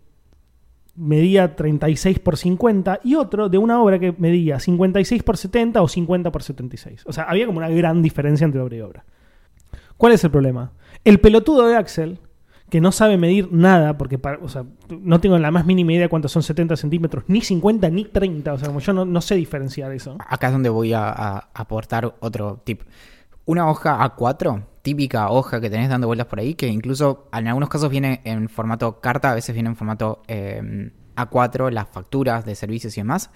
[0.95, 5.89] medía 36 por 50 y otro de una obra que medía 56 por 70 o
[5.89, 7.05] 50 por 76.
[7.07, 9.05] O sea, había como una gran diferencia entre obra y obra.
[9.97, 10.73] ¿Cuál es el problema?
[11.03, 12.19] El pelotudo de Axel,
[12.71, 16.09] que no sabe medir nada, porque para- o sea, no tengo la más mínima idea
[16.09, 19.37] cuántos son 70 centímetros, ni 50 ni 30, o sea, como yo no, no sé
[19.37, 20.17] diferenciar eso.
[20.27, 22.83] Acá es donde voy a, aportar otro tip.
[23.45, 27.69] Una hoja A4, típica hoja que tenés dando vueltas por ahí, que incluso en algunos
[27.69, 32.57] casos viene en formato carta, a veces viene en formato eh, A4, las facturas de
[32.57, 33.31] servicios y demás.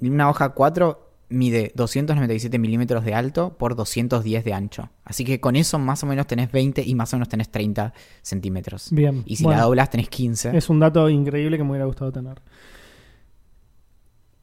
[0.00, 4.90] Una hoja A4 mide 297 milímetros de alto por 210 de ancho.
[5.04, 7.94] Así que con eso más o menos tenés 20 y más o menos tenés 30
[8.22, 8.88] centímetros.
[8.90, 9.22] Bien.
[9.24, 10.56] Y si bueno, la doblas tenés 15.
[10.56, 12.42] Es un dato increíble que me hubiera gustado tener.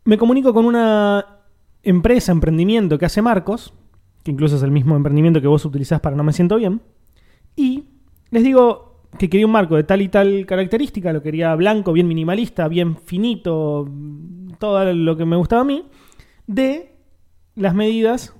[0.05, 1.43] Me comunico con una
[1.83, 3.73] empresa, emprendimiento que hace marcos,
[4.23, 6.81] que incluso es el mismo emprendimiento que vos utilizás para No Me Siento Bien,
[7.55, 7.85] y
[8.29, 12.07] les digo que quería un marco de tal y tal característica, lo quería blanco, bien
[12.07, 13.89] minimalista, bien finito,
[14.59, 15.85] todo lo que me gustaba a mí,
[16.47, 16.95] de
[17.55, 18.33] las medidas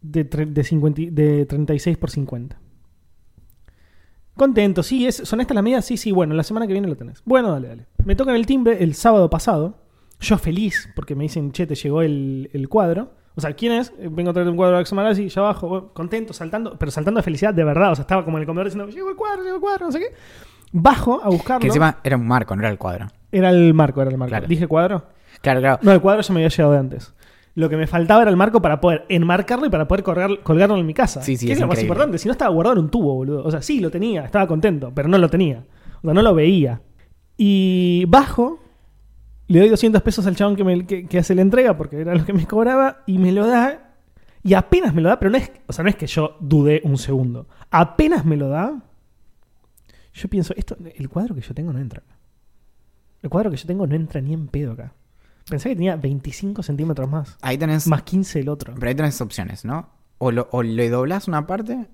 [0.00, 2.58] de, de, 50 de 36 por 50.
[4.36, 6.96] Contento, sí, es, son estas las medidas, sí, sí, bueno, la semana que viene lo
[6.96, 7.22] tenés.
[7.24, 7.86] Bueno, dale, dale.
[8.04, 9.78] Me tocan el timbre el sábado pasado,
[10.20, 13.12] yo feliz, porque me dicen, che, te llegó el, el cuadro.
[13.34, 13.92] O sea, ¿quién es?
[13.98, 17.18] Eh, Vengo a traer un cuadro de Axel ya abajo, bueno, contento, saltando, pero saltando
[17.18, 17.92] de felicidad de verdad.
[17.92, 19.92] O sea, estaba como en el comedor diciendo, llegó el cuadro, llegó el cuadro, no
[19.92, 20.06] sé qué.
[20.72, 21.60] Bajo a buscarlo.
[21.60, 23.08] Que encima era un marco, no era el cuadro.
[23.30, 24.30] Era el marco, era el marco.
[24.30, 24.46] Claro.
[24.46, 25.04] ¿Dije cuadro?
[25.40, 25.78] Claro, claro.
[25.82, 27.14] No, el cuadro ya me había llegado de antes.
[27.54, 30.76] Lo que me faltaba era el marco para poder enmarcarlo y para poder colgar- colgarlo
[30.76, 31.20] en mi casa.
[31.22, 32.18] Sí, sí, que es lo más importante.
[32.18, 33.44] Si no estaba guardado en un tubo, boludo.
[33.44, 35.64] O sea, sí, lo tenía, estaba contento, pero no lo tenía.
[35.98, 36.80] O sea, no lo veía.
[37.36, 38.60] Y bajo,
[39.48, 42.14] le doy 200 pesos al chabón que, me- que- que hace la entrega, porque era
[42.14, 43.90] lo que me cobraba, y me lo da.
[44.42, 46.80] Y apenas me lo da, pero no es, o sea, no es que yo dudé
[46.84, 47.46] un segundo.
[47.70, 48.82] Apenas me lo da,
[50.14, 52.02] yo pienso, esto, el cuadro que yo tengo no entra.
[53.22, 54.94] El cuadro que yo tengo no entra ni en pedo acá.
[55.48, 57.36] Pensé que tenía 25 centímetros más.
[57.42, 58.74] Ahí tenés Más 15 el otro.
[58.74, 59.88] Pero ahí tenés opciones, ¿no?
[60.18, 61.86] O, lo, o le doblás una parte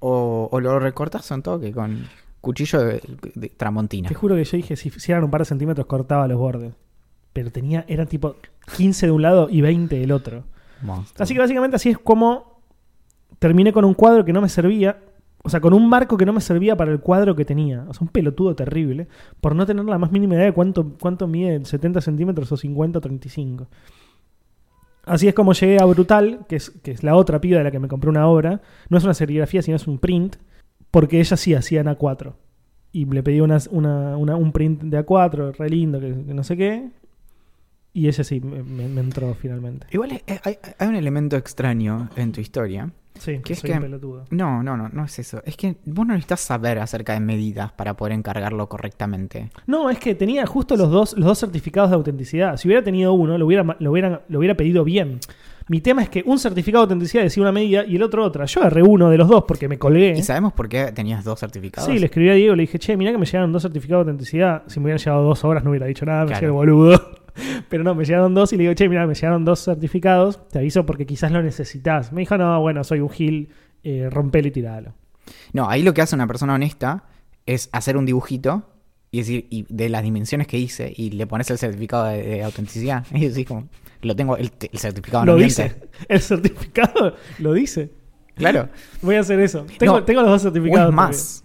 [0.00, 2.08] o, o lo recortas un toque con
[2.40, 3.02] cuchillo de,
[3.34, 4.08] de tramontina.
[4.08, 6.74] Te juro que yo dije, si, si eran un par de centímetros, cortaba los bordes.
[7.32, 8.36] Pero tenía, era tipo
[8.76, 10.44] 15 de un lado y 20 del otro.
[10.82, 11.22] Monstruo.
[11.22, 12.62] Así que básicamente así es como
[13.38, 14.98] terminé con un cuadro que no me servía.
[15.46, 17.84] O sea, con un marco que no me servía para el cuadro que tenía.
[17.88, 19.06] O sea, un pelotudo terrible.
[19.40, 22.98] Por no tener la más mínima idea de cuánto, cuánto mide 70 centímetros o 50
[22.98, 23.68] o 35.
[25.04, 27.70] Así es como llegué a Brutal, que es, que es la otra piba de la
[27.70, 28.60] que me compré una obra.
[28.88, 30.36] No es una serigrafía, sino es un print.
[30.90, 32.32] Porque ella sí hacía en A4.
[32.92, 36.90] Y le pedí una- una- un print de A4, re lindo, que, no sé qué.
[37.92, 39.86] Y ese sí me, entró finalmente.
[39.92, 42.90] Igual hay, hay- hay un elemento extraño en tu historia.
[43.18, 44.24] Sí, ¿Qué es soy que- un pelotudo.
[44.30, 45.42] No, no, no, no es eso.
[45.44, 49.50] Es que vos no necesitas saber acerca de medidas para poder encargarlo correctamente.
[49.66, 52.56] No, es que tenía justo los dos, los dos certificados de autenticidad.
[52.56, 55.18] Si hubiera tenido uno, lo hubiera, lo hubiera, lo hubiera pedido bien.
[55.68, 58.44] Mi tema es que un certificado de autenticidad decía una medida y el otro otra.
[58.44, 60.12] Yo agarré uno de los dos porque me colgué.
[60.16, 61.90] ¿Y sabemos por qué tenías dos certificados?
[61.90, 64.12] Sí, le escribí a Diego, le dije, che, mirá que me llegaron dos certificados de
[64.12, 64.62] autenticidad.
[64.68, 66.54] Si me hubieran llegado dos horas no hubiera dicho nada, me Claro.
[66.54, 67.00] boludo.
[67.68, 70.58] Pero no, me llegaron dos y le digo, che, mirá, me llegaron dos certificados, te
[70.58, 72.12] aviso porque quizás lo necesitas.
[72.12, 73.50] Me dijo, no, bueno, soy un gil,
[73.82, 74.94] eh, rompelo y tiralo.
[75.52, 77.04] No, ahí lo que hace una persona honesta
[77.46, 78.70] es hacer un dibujito
[79.10, 82.42] y decir, y de las dimensiones que hice, y le pones el certificado de, de
[82.44, 83.68] autenticidad, y decís como,
[84.02, 85.62] lo tengo, el, el certificado no lo miente.
[85.64, 85.88] dice.
[86.08, 87.90] El certificado lo dice.
[88.34, 88.68] Claro.
[89.00, 89.64] Voy a hacer eso.
[89.78, 90.92] Tengo, No, tengo los dos certificados.
[90.92, 91.44] más.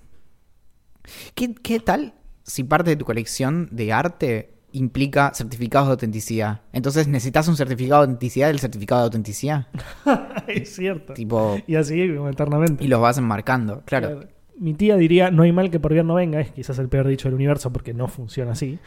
[1.36, 6.62] ¿Qué, ¿Qué tal si parte de tu colección de arte implica certificados de autenticidad?
[6.74, 9.68] Entonces necesitas un certificado de autenticidad del certificado de autenticidad.
[10.48, 11.14] es cierto.
[11.14, 12.84] Tipo, Y así como eternamente.
[12.84, 13.82] y los vas enmarcando.
[13.86, 14.08] Claro.
[14.20, 14.28] Claro.
[14.58, 17.08] Mi tía diría, no hay mal que por bien no venga, es quizás el peor
[17.08, 18.78] dicho del universo porque no funciona así.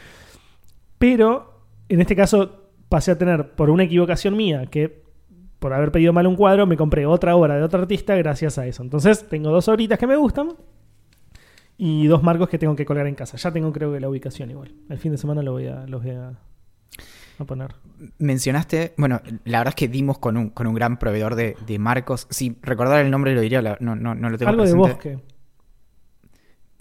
[0.98, 5.02] Pero en este caso pasé a tener, por una equivocación mía, que
[5.58, 8.66] por haber pedido mal un cuadro, me compré otra obra de otro artista gracias a
[8.66, 8.82] eso.
[8.82, 10.50] Entonces tengo dos obritas que me gustan
[11.76, 13.36] y dos marcos que tengo que colgar en casa.
[13.36, 14.72] Ya tengo creo que la ubicación igual.
[14.88, 16.32] El fin de semana lo voy a, los voy a,
[17.38, 17.74] a poner.
[18.18, 21.78] Mencionaste, bueno, la verdad es que dimos con un, con un gran proveedor de, de
[21.78, 22.26] marcos.
[22.30, 24.92] Si recordara el nombre lo diría, no, no, no lo tengo Algo de presente.
[24.92, 25.18] bosque.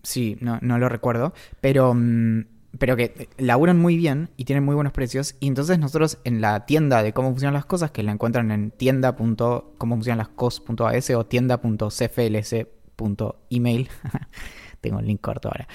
[0.03, 1.33] Sí, no, no lo recuerdo.
[1.61, 2.45] Pero, mm,
[2.77, 5.35] pero que laburan muy bien y tienen muy buenos precios.
[5.39, 8.71] Y entonces nosotros en la tienda de cómo funcionan las cosas, que la encuentran en
[8.71, 13.89] tienda.comofuncionanlascos.as o tienda.cfls.email.
[14.83, 15.67] Tengo un link corto ahora.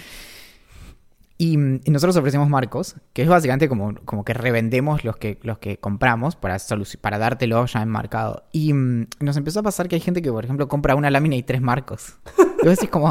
[1.40, 5.58] Y, y nosotros ofrecemos marcos, que es básicamente como, como que revendemos los que, los
[5.58, 6.56] que compramos para,
[7.00, 8.44] para dártelo ya enmarcado.
[8.52, 11.36] Y mm, nos empezó a pasar que hay gente que, por ejemplo, compra una lámina
[11.36, 12.16] y tres marcos.
[12.38, 13.08] Y vos decís como...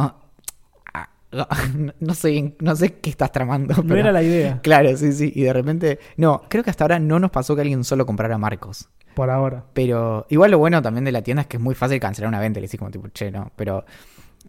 [0.93, 1.47] "Ah, no,
[2.01, 3.73] no sé no sé qué estás tramando.
[3.75, 5.31] No pero- era la idea, Claro, sí, sí.
[5.33, 5.99] Y de repente...
[6.17, 8.89] No, creo que hasta ahora no nos pasó que alguien solo comprara marcos.
[9.15, 9.63] por ahora.
[9.73, 12.41] Pero igual lo bueno también de la tienda es que es muy fácil cancelar una
[12.41, 12.59] venta.
[12.59, 13.85] Le decís como tipo, che, no, pero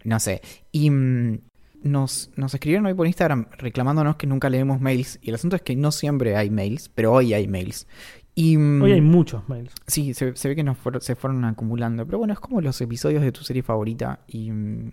[0.03, 0.41] no sé.
[0.71, 1.39] Y mm,
[1.83, 5.19] nos, nos escribieron hoy por Instagram reclamándonos que nunca leemos mails.
[5.21, 7.87] Y el asunto es que no siempre hay mails, pero hoy hay mails.
[8.35, 9.73] Y, mm, Hoy hay muchos mails.
[9.87, 12.05] Sí, se, se ve que nos fueron- se fueron acumulando.
[12.05, 14.91] Pero bueno, es como los episodios de tu serie favorita y, mm,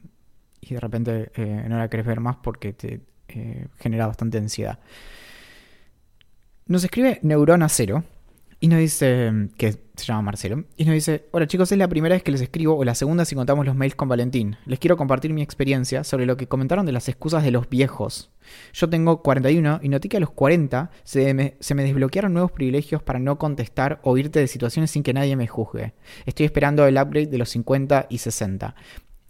[0.60, 4.78] y de repente eh, no la querés ver más porque te eh, genera bastante ansiedad.
[6.66, 8.02] Nos escribe Neurona Cero
[8.58, 12.14] y nos dice, que se llama Marcelo, y nos dice, hola chicos, es la primera
[12.14, 14.56] vez que les escribo o la segunda si contamos los mails con Valentín.
[14.66, 18.30] Les quiero compartir mi experiencia sobre lo que comentaron de las excusas de los viejos.
[18.72, 23.18] Yo tengo 41 y noté que a los 40 se me, desbloquearon nuevos privilegios para
[23.18, 25.94] no contestar o irte de situaciones sin que nadie me juzgue.
[26.26, 28.74] Estoy esperando el upgrade de los 50 y 60.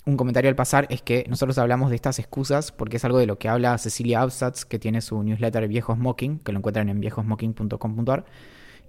[0.05, 3.27] Un comentario al pasar es que nosotros hablamos de estas excusas porque es algo de
[3.27, 7.01] lo que habla Cecilia Absatz, que tiene su newsletter Viejo Smoking, que lo encuentran en
[7.01, 8.25] viejosmoking.com.ar.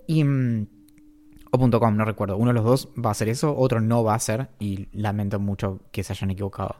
[0.05, 0.23] Y.
[0.23, 0.76] mm,
[1.51, 2.37] o punto .com, no recuerdo.
[2.37, 4.47] Uno de los dos va a hacer eso, otro no va a hacer.
[4.59, 6.75] Y lamento mucho que se hayan equivocado.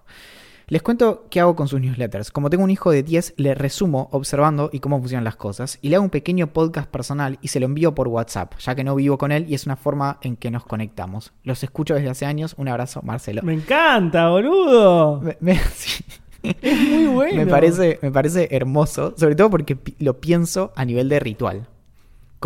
[0.69, 2.29] Les cuento qué hago con sus newsletters.
[2.29, 5.79] Como tengo un hijo de 10, le resumo observando y cómo funcionan las cosas.
[5.81, 8.83] Y le hago un pequeño podcast personal y se lo envío por WhatsApp, ya que
[8.83, 11.31] no vivo con él y es una forma en que nos conectamos.
[11.43, 12.53] Los escucho desde hace años.
[12.57, 13.43] Un abrazo, Marcelo.
[13.43, 15.21] Me encanta, boludo.
[15.21, 16.03] Me- me- sí.
[16.43, 17.37] Es muy bueno.
[17.37, 21.67] Me parece, me parece hermoso, sobre todo porque lo pienso a nivel de ritual.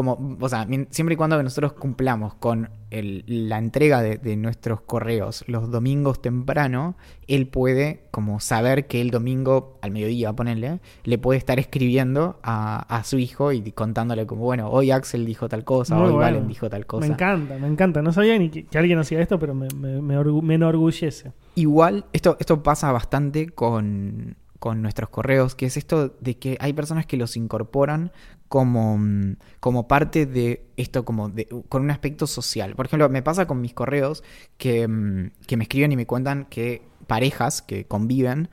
[0.04, 4.36] Como, o sea, mien- siempre y cuando nosotros cumplamos con el- la entrega de, de
[4.36, 6.96] nuestros correos los domingos temprano,
[7.28, 12.80] él puede como saber que el domingo al mediodía, ponerle, le puede estar escribiendo a,
[12.98, 16.26] a su hijo y contándole como, bueno, hoy Axel dijo tal cosa, Muy hoy bueno.
[16.32, 17.08] Valen dijo tal cosa.
[17.08, 18.02] Me encanta, me encanta.
[18.02, 21.32] No sabía ni que, que alguien hacía esto, pero me, me, me orgu- me enorgullece.
[21.56, 26.72] Igual, esto, esto pasa bastante con, con nuestros correos, que es esto de que hay
[26.74, 28.12] personas que los incorporan
[28.48, 32.76] como, mm, como parte de esto, como de, con un aspecto social.
[32.76, 34.24] Por ejemplo, me pasa con mis correos
[34.60, 38.50] que, mm, que me escriben y me cuentan que parejas que conviven,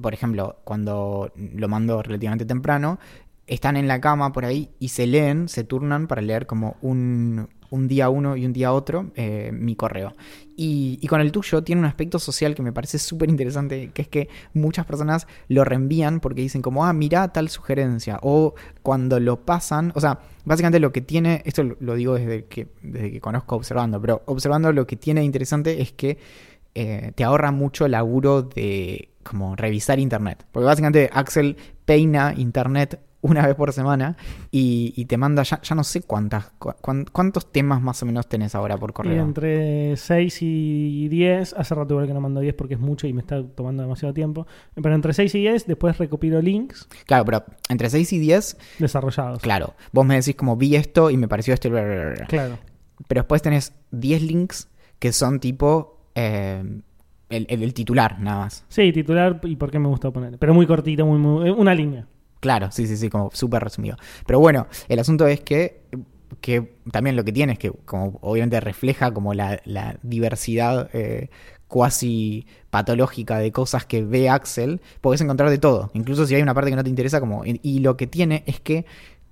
[0.00, 2.98] por ejemplo, cuando lo mando relativamente temprano,
[3.46, 7.50] están en la cama por ahí y se leen, se turnan para leer como un,
[7.70, 10.14] un día uno y un día otro eh, mi correo.
[10.56, 14.02] Y, y con el tuyo tiene un aspecto social que me parece súper interesante, que
[14.02, 18.18] es que muchas personas lo reenvían porque dicen como, ah, mira tal sugerencia.
[18.22, 22.68] O cuando lo pasan, o sea, básicamente lo que tiene, esto lo, digo desde que,
[22.82, 26.18] desde que conozco observando, pero observando lo que tiene interesante es que
[26.74, 30.44] eh, te ahorra mucho laburo de como revisar internet.
[30.52, 34.16] Porque básicamente Axel peina internet una vez por semana
[34.50, 38.06] y, y te manda, ya, ya no sé cuántas, cu- cuán- cuántos temas más o
[38.06, 39.22] menos tenés ahora por Y correo.
[39.22, 43.12] entre 6 y 10, hace rato igual que no mando 10 porque es mucho y
[43.12, 44.46] me está tomando demasiado tiempo.
[44.74, 49.42] Pero entre 6 y 10, después recopilo links Claro, pero entre 6 y 10, desarrollados.
[49.42, 51.68] claro, vos me decís como vi esto y me pareció esto.
[51.68, 52.26] y bla, bla, bla.
[52.26, 52.58] Claro.
[53.06, 56.62] Pero después tenés 10 links que son tipo eh,
[57.28, 58.64] el, el- el titular, nada más.
[58.68, 60.38] Sí, titular y por qué me gusta poner.
[60.38, 62.06] Pero muy cortito, muy, muy- una línea.
[62.40, 63.96] Claro, sí, sí, sí, como súper resumido.
[64.26, 65.82] Pero bueno, el asunto es que,
[66.40, 69.60] que también lo que tiene es que como obviamente refleja como la,
[70.02, 71.28] diversidad eh,
[71.68, 75.90] cuasi patológica de cosas que ve Axel, podés encontrar de todo.
[75.92, 77.42] Incluso si hay una parte que no te interesa, como.
[77.44, 78.86] Y lo que tiene es que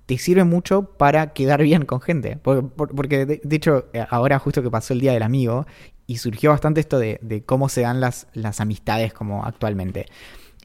[0.05, 2.37] te sirve mucho para quedar bien con gente.
[2.37, 5.65] Porque, de, hecho, eh, ahora justo que pasó el Día del Amigo,
[6.07, 10.07] y surgió bastante esto de, de cómo se dan las, las amistades como actualmente.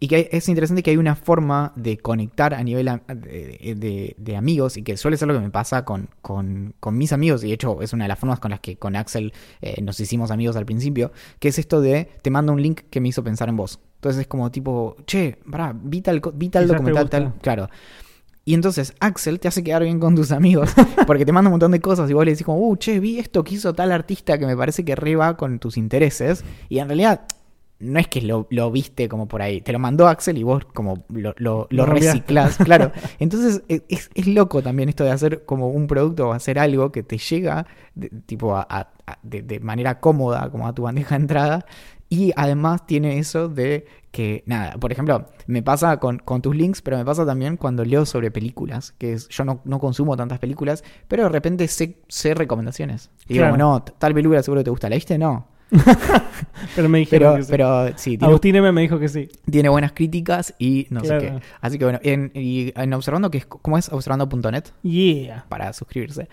[0.05, 4.83] Y que es interesante que hay una forma de conectar a nivel de, amigos y
[4.83, 7.95] que suele ser lo que me pasa con, con, mis amigos y de hecho es
[7.95, 9.33] una de las formas con las que con Axel
[9.63, 13.01] eh, nos hicimos amigos al principio, que es esto de te mando un link que
[13.01, 13.81] me hizo pensar en vos.
[13.95, 17.71] Entonces es como tipo, che, pará, vi tal, documental, tal, claro.
[18.45, 20.75] Y entonces Axel te hace quedar bien con tus amigos
[21.07, 23.21] porque te manda un montón de cosas y vos le decís como, uh, che, vi
[23.21, 26.45] esto que hizo tal artista que me parece que re va con tus intereses.
[26.69, 27.23] Y en realidad
[27.81, 31.05] no es que lo, viste como por ahí, te lo mandó Axel y vos como
[31.09, 31.35] lo,
[31.69, 32.93] lo, reciclás, claro.
[33.19, 36.93] Entonces e, es, es, loco también esto de hacer como un producto o hacer algo
[36.93, 41.67] que te llega de, tipo a, de, manera cómoda como a tu bandeja de entrada
[42.09, 46.97] y además tiene eso de que, nada, por ejemplo, me pasa con, tus links, pero
[46.97, 50.85] me pasa también cuando leo sobre películas, que es, yo no, no, consumo tantas películas,
[51.09, 53.11] pero de repente sé, sé recomendaciones.
[53.27, 55.19] Y digo, no, tal película seguro te gusta, ¿la viste?
[55.19, 55.49] No.
[56.77, 57.51] pero me dijeron que sí.
[57.51, 58.19] Pero sí.
[58.21, 59.29] Agustín M me dijo que sí.
[59.51, 61.41] Tiene buenas críticas y no sé qué.
[61.61, 63.91] Así que bueno, en, y en Observando, que es, ¿cómo es?
[63.91, 64.65] Observando.net.
[64.83, 65.47] Yeah.
[65.49, 66.29] Para suscribirse.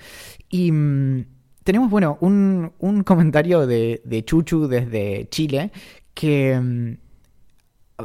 [0.50, 1.26] Y mm,
[1.64, 5.72] tenemos, bueno, un, un comentario de, de, Chuchu desde Chile
[6.14, 6.60] que...
[6.60, 6.94] Mm,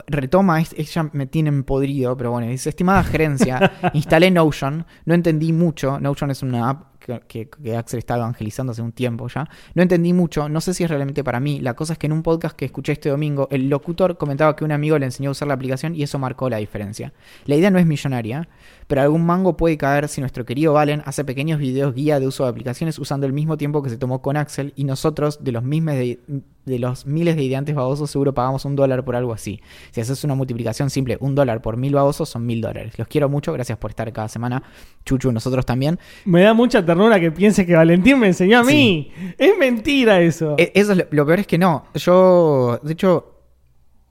[0.06, 5.98] retoma, ella me tiene podrido, pero bueno, dice, estimada gerencia, instalé Notion, no entendí mucho,
[6.00, 6.95] Notion es una app
[7.26, 9.48] que, Axel está evangelizando hace un tiempo ya.
[9.74, 11.60] No entendí mucho, no sé si es realmente para mí.
[11.60, 14.64] La cosa es que en un podcast que escuché este domingo, el locutor comentaba que
[14.64, 17.12] un amigo le enseñó a usar la aplicación y eso marcó la diferencia.
[17.44, 18.48] La idea no es millonaria,
[18.86, 22.44] pero algún mango puede caer si nuestro querido Valen hace pequeños videos guía de uso
[22.44, 25.62] de aplicaciones usando el mismo tiempo que se tomó con Axel y nosotros de los
[25.62, 26.18] mismos de,
[26.66, 29.60] los miles de ideantes babosos seguro pagamos un dólar por algo así.
[29.90, 32.98] Si haces una multiplicación simple, un dólar por mil babosos son mil dólares.
[32.98, 34.62] Los quiero mucho, gracias por estar cada semana.
[35.04, 35.98] Chuchu, nosotros también.
[36.24, 39.12] Me da mucha ternura que piense que Valentín me enseñó a mí.
[39.38, 40.54] Es mentira eso.
[40.58, 41.84] E, eso es lo, peor es que no.
[41.94, 43.32] Yo, de hecho...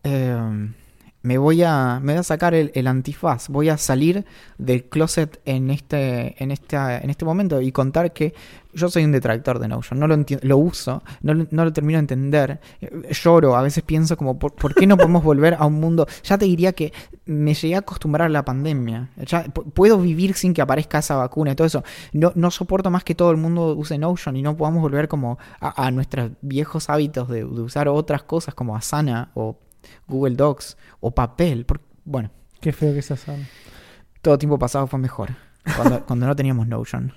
[0.04, 0.70] Eh,
[1.26, 4.26] me voy a, me voy a sacar el, antifaz, voy a salir
[4.60, 8.36] del closet en este, en, esta, en este momento y contar que
[8.76, 12.60] yo soy un detractor de Notion, no lo lo uso, no, lo termino de entender,
[13.10, 16.06] lloro, a veces pienso como, ¿por, qué no podemos volver a un mundo?
[16.24, 16.94] Ya te diría que
[17.26, 21.54] me llegué a acostumbrar a la pandemia, ya puedo vivir sin que aparezca esa vacuna
[21.54, 24.56] y todo eso, no, no soporto más que todo el mundo use Notion y no
[24.56, 29.58] podamos volver como a, nuestros viejos hábitos de, de usar otras cosas como Asana o
[30.08, 31.66] Google Docs o papel.
[32.04, 32.32] bueno.
[32.62, 33.26] Qué feo que seas
[34.22, 35.30] Todo tiempo pasado fue mejor.
[36.08, 37.14] Cuando, no teníamos Notion.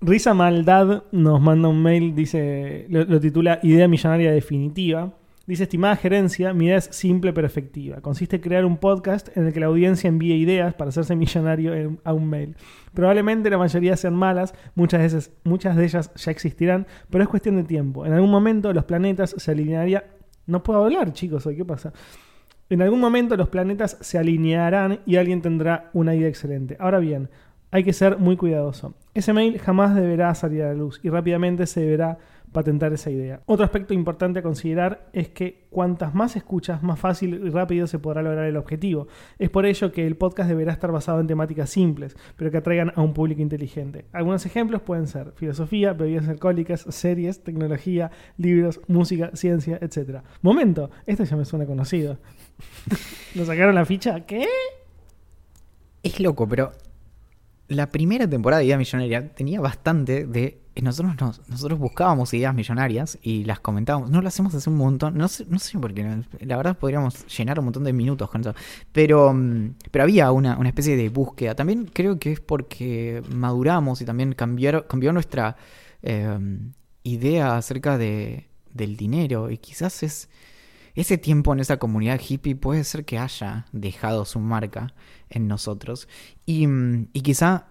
[0.00, 5.14] Risa Maldad nos manda un mail, dice, lo, titula Idea Millonaria Definitiva.
[5.46, 8.00] Dice, estimada gerencia, mi idea es simple pero efectiva.
[8.00, 11.98] Consiste en crear un podcast en el que la audiencia envíe ideas para hacerse millonario
[12.02, 12.56] a un mail.
[12.94, 17.56] Probablemente la mayoría sean malas, muchas esas, muchas de ellas ya existirán, pero es cuestión
[17.56, 18.06] de tiempo.
[18.06, 20.04] En algún momento los planetas se alinearían,
[20.46, 21.92] no puedo hablar, chicos, ¿qué pasa?
[22.70, 26.76] En algún momento los planetas se alinearán y alguien tendrá una idea excelente.
[26.80, 27.28] Ahora bien,
[27.74, 28.94] hay que ser muy cuidadoso.
[29.14, 32.18] Ese mail jamás deberá salir a la luz y rápidamente se deberá
[32.52, 33.40] patentar esa idea.
[33.46, 37.98] Otro aspecto importante a considerar es que cuantas más escuchas, más fácil y rápido se
[37.98, 39.08] podrá lograr el objetivo.
[39.40, 42.92] Es por ello que el podcast deberá estar basado en temáticas simples, pero que atraigan
[42.94, 44.04] a un público inteligente.
[44.12, 50.20] Algunos ejemplos pueden ser filosofía, bebidas alcohólicas, series, tecnología, libros, música, ciencia, etc.
[50.42, 52.18] Momento, esto ya me suena conocido.
[53.34, 54.20] ¿Nos sacaron la ficha?
[54.20, 54.46] ¿Qué?
[56.04, 56.70] Es loco, pero
[57.68, 60.60] la primera temporada de Idea Millonaria tenía bastante de.
[60.82, 64.10] Nosotros, nosotros buscábamos ideas millonarias y las comentábamos.
[64.10, 65.16] No lo hacemos hace un montón.
[65.16, 66.04] No sé, no sé por qué.
[66.40, 68.54] La verdad podríamos llenar un montón de minutos con eso.
[68.90, 71.54] Pero, mm, pero había una, especie de búsqueda.
[71.54, 75.56] También creo que es porque maduramos y también cambió, cambió nuestra
[76.02, 76.72] em,
[77.04, 79.50] idea acerca de, del dinero.
[79.50, 80.28] Y quizás es
[80.94, 84.94] ese tiempo en esa comunidad hippie puede ser que haya dejado su marca
[85.28, 86.08] en nosotros
[86.46, 87.66] y, mm, quizá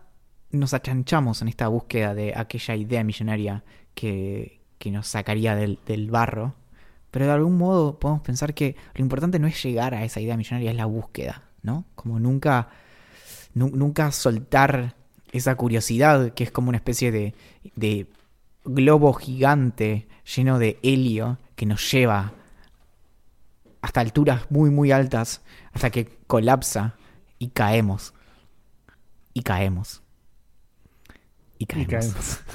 [0.51, 3.63] nos achanchamos en esta búsqueda de aquella idea millonaria
[3.95, 6.55] que, nos sacaría del, barro,
[7.09, 10.36] pero de algún modo podemos pensar que lo importante no es llegar a esa idea
[10.36, 11.86] millonaria, es la búsqueda, ¿no?
[11.95, 12.67] Como nunca,
[13.53, 14.97] nunca soltar
[15.32, 17.34] esa curiosidad que es como una especie de,
[17.78, 18.07] de
[18.65, 20.05] globo gigante
[20.36, 22.34] lleno de helio que nos lleva
[23.84, 26.95] hasta alturas muy, muy altas, hasta que colapsa
[27.38, 28.13] y caemos.
[29.34, 30.01] Y caemos.
[31.57, 32.41] Y caemos.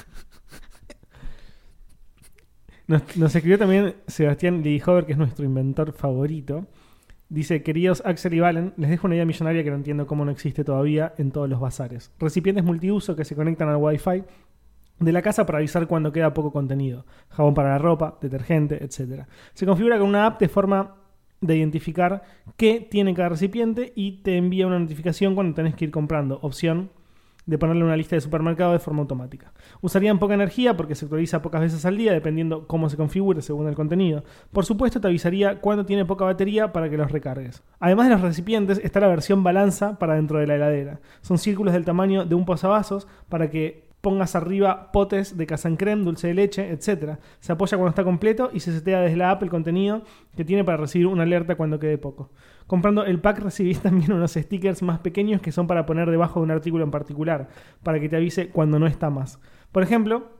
[2.87, 6.65] Nos, nos escribió también Sebastián Lidihover, que es nuestro inventor favorito.
[7.29, 10.31] Dice, queridos Axel y Valen, les dejo una idea millonaria que no entiendo cómo no
[10.31, 12.11] existe todavía en todos los bazares.
[12.17, 14.23] Recipientes multiuso que se conectan al Wi-Fi
[14.99, 17.05] de la casa para avisar cuando queda poco contenido.
[17.29, 19.27] Jabón para la ropa, detergente, etc.
[19.53, 20.98] Se configura con una app de forma
[21.41, 22.23] de identificar
[22.57, 26.39] qué tiene cada recipiente y te envía una notificación cuando tenés que ir comprando.
[26.41, 26.89] Opción
[27.49, 29.51] de ponerle una lista de supermercado de forma automática.
[29.81, 33.67] Usarían poca energía porque se actualiza pocas veces al día dependiendo cómo se configure según
[33.67, 34.23] el contenido.
[34.51, 37.63] Por supuesto te avisaría cuando tiene poca batería para que los recargues.
[37.79, 40.99] Además de los recipientes está la versión balanza para dentro de la heladera.
[41.21, 46.03] Son círculos del tamaño de un posavasos para que pongas arriba potes de casan creme,
[46.03, 47.17] dulce de leche, etc.
[47.39, 50.03] Se apoya cuando está completo y se setea desde la app el contenido
[50.35, 52.31] que tiene para recibir una alerta cuando quede poco.
[52.67, 56.45] Comprando el pack recibís también unos stickers más pequeños que son para poner debajo de
[56.45, 57.49] un artículo en particular,
[57.83, 59.39] para que te avise cuando no está más.
[59.71, 60.39] Por ejemplo,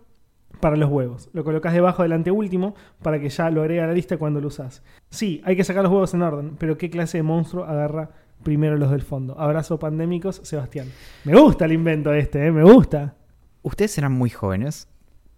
[0.59, 1.29] para los huevos.
[1.33, 4.47] Lo colocas debajo del anteúltimo para que ya lo agregue a la lista cuando lo
[4.47, 4.83] usas.
[5.09, 8.09] Sí, hay que sacar los huevos en orden, pero ¿qué clase de monstruo agarra
[8.43, 9.39] primero los del fondo?
[9.39, 10.87] Abrazo pandémicos, Sebastián.
[11.25, 12.51] Me gusta el invento este, ¿eh?
[12.51, 13.15] me gusta.
[13.61, 14.87] Ustedes eran muy jóvenes,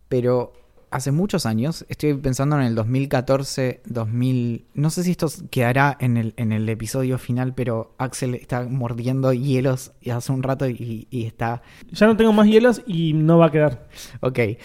[0.10, 0.54] pero
[0.92, 6.18] hace muchos años, estoy pensando en el 2014, 2000, no sé si esto quedará en
[6.18, 11.26] el, en el episodio final, pero Axel está mordiendo hielos hace un rato y, y
[11.26, 11.64] está...
[11.92, 13.88] Ya no tengo más hielos y no va a quedar.
[14.20, 14.58] Ok, eh,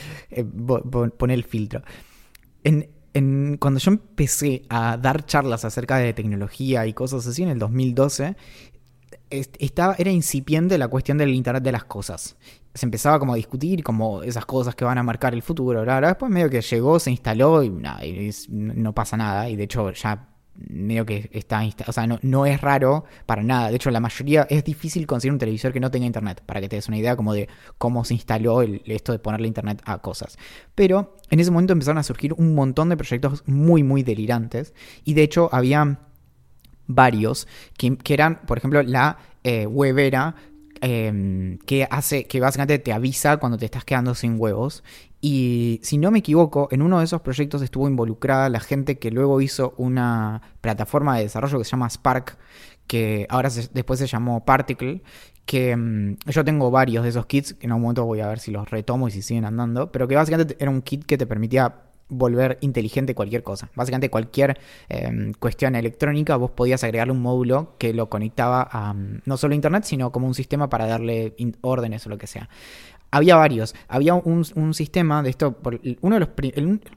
[1.16, 1.82] pon el filtro.
[2.64, 7.50] En, en, cuando yo empecé a dar charlas acerca de tecnología y cosas así en
[7.50, 8.36] el 2012,
[9.30, 12.36] estaba, era incipiente la cuestión del Internet de las cosas.
[12.74, 15.78] Se empezaba como a discutir como esas cosas que van a marcar el futuro.
[15.80, 17.70] Ahora después medio que llegó, se instaló y,
[18.48, 19.48] no pasa nada.
[19.48, 21.90] Y de hecho ya medio que está instalado.
[21.90, 23.70] O sea, no, no, es raro para nada.
[23.70, 26.42] De hecho, la mayoría es difícil conseguir un televisor que no tenga internet.
[26.44, 27.48] Para que te des una idea como de
[27.78, 30.38] cómo se instaló esto de ponerle internet a cosas.
[30.74, 34.74] Pero en ese momento empezaron a surgir un montón de proyectos muy, muy delirantes.
[35.04, 35.98] Y de hecho, había
[36.86, 40.34] varios, que, eran, por ejemplo, la eh, huevera
[40.80, 44.84] em, que hace, que básicamente te avisa cuando te estás quedando sin huevos.
[45.20, 49.10] Y si no me equivoco, en uno de esos proyectos estuvo involucrada la gente que
[49.10, 52.38] luego hizo una plataforma de desarrollo que se llama Spark,
[52.86, 55.02] que ahora después se llamó Particle,
[55.44, 58.38] que em, yo tengo varios de esos kits, que en algún momento voy a ver
[58.38, 61.26] si los retomo y si siguen andando, pero que básicamente era un kit que te
[61.26, 63.70] permitía volver inteligente cualquier cosa.
[63.74, 69.22] Básicamente cualquier em, cuestión electrónica vos podías agregarle un módulo que lo conectaba a mm,
[69.24, 72.48] no solo internet, sino como un sistema para darle órdenes o lo que sea.
[73.10, 73.74] Había varios.
[73.88, 75.56] Había un, sistema de esto.
[76.02, 76.28] uno, de los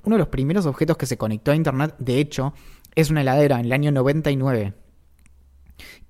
[0.04, 2.54] uno de los primeros objetos que se conectó a internet, de hecho,
[2.96, 4.74] es una heladera en el año 99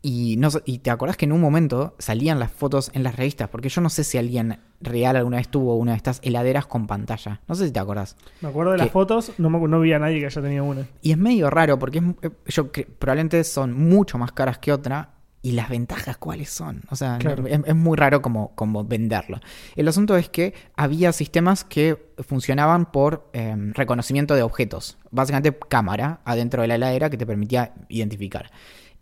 [0.02, 3.50] y, no, y te acordás que en un momento salían las fotos en las revistas,
[3.50, 6.88] porque yo no sé si alguien real alguna vez tuvo una de estas heladeras con
[6.88, 7.42] pantalla.
[7.48, 8.16] No sé si te acordás.
[8.42, 10.88] Me acuerdo de las fotos, no, no vi a nadie que haya tenido una.
[11.02, 15.16] Y es medio raro, porque es, eh, yo probablemente son mucho más caras que otra.
[15.42, 16.82] ¿Y las ventajas cuáles son?
[16.90, 19.40] O sea, es, muy raro como, como venderlo.
[19.78, 24.98] El asunto es que había sistemas que funcionaban por em, reconocimiento de objetos.
[25.12, 28.52] Básicamente cámara adentro de la heladera que te permitía identificar.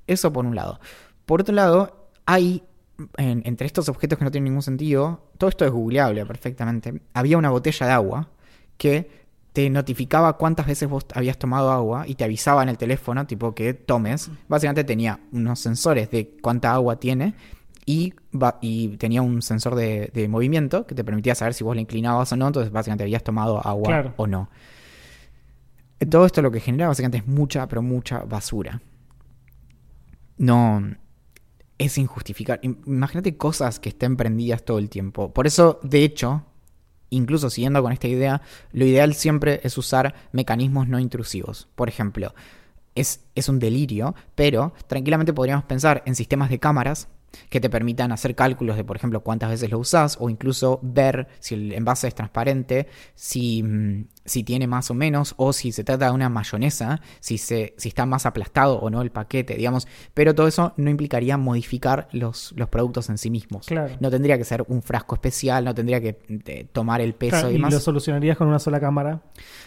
[0.07, 0.79] Eso por un lado.
[1.25, 2.63] Por otro lado, hay
[3.17, 7.01] entre estos objetos que no tienen ningún sentido, todo esto es googleable perfectamente.
[7.13, 8.29] Había una botella de agua
[8.77, 13.25] que te notificaba cuántas veces vos habías tomado agua y te avisaba en el teléfono,
[13.27, 14.29] tipo que tomes.
[14.47, 17.35] Básicamente tenía unos sensores de cuánta agua tiene
[17.85, 18.13] y,
[18.61, 22.35] y tenía un sensor de, movimiento que te permitía saber si vos le inclinabas o
[22.35, 24.49] no, entonces básicamente habías tomado agua o no.
[26.09, 28.81] Todo esto lo que genera básicamente es mucha, pero mucha basura
[30.37, 30.95] no
[31.77, 32.61] es injustificable.
[32.85, 35.33] Imagínate cosas que estén prendidas todo el tiempo.
[35.33, 36.45] Por eso, de hecho,
[37.09, 41.67] incluso siguiendo con esta idea, lo ideal siempre es usar mecanismos no intrusivos.
[41.75, 42.33] Por ejemplo,
[42.95, 47.09] es, es un delirio, pero tranquilamente podríamos pensar en sistemas de cámaras
[47.49, 51.27] que te permitan hacer cálculos de, por ejemplo, cuántas veces lo usas o incluso ver
[51.39, 55.83] si el envase es transparente, si, mm, si tiene más o menos, o si se
[55.83, 59.87] trata de una mayonesa, si, se, si está más aplastado o no el paquete, digamos.
[60.13, 63.67] Pero todo eso no implicaría modificar los, los productos en sí mismos.
[63.99, 67.53] No tendría que ser un frasco especial, no tendría que eh, tomar el peso y
[67.53, 67.71] demás.
[67.71, 69.21] Y lo solucionarías con una sola cámara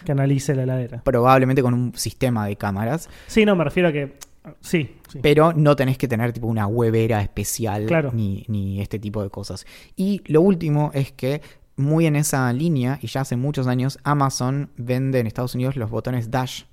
[0.05, 1.01] que analice la heladera.
[1.03, 3.09] Probablemente con un sistema de cámaras.
[3.27, 7.21] Sí, no, me refiero a que Sí, Pero no tenés que tener tipo una webera
[7.21, 9.65] especial ni, ni, este tipo de cosas.
[9.95, 11.41] Y lo último es que
[11.75, 15.89] muy en esa línea, y ya hace muchos años, Amazon vende en Estados Unidos los
[15.89, 16.63] botones Dash,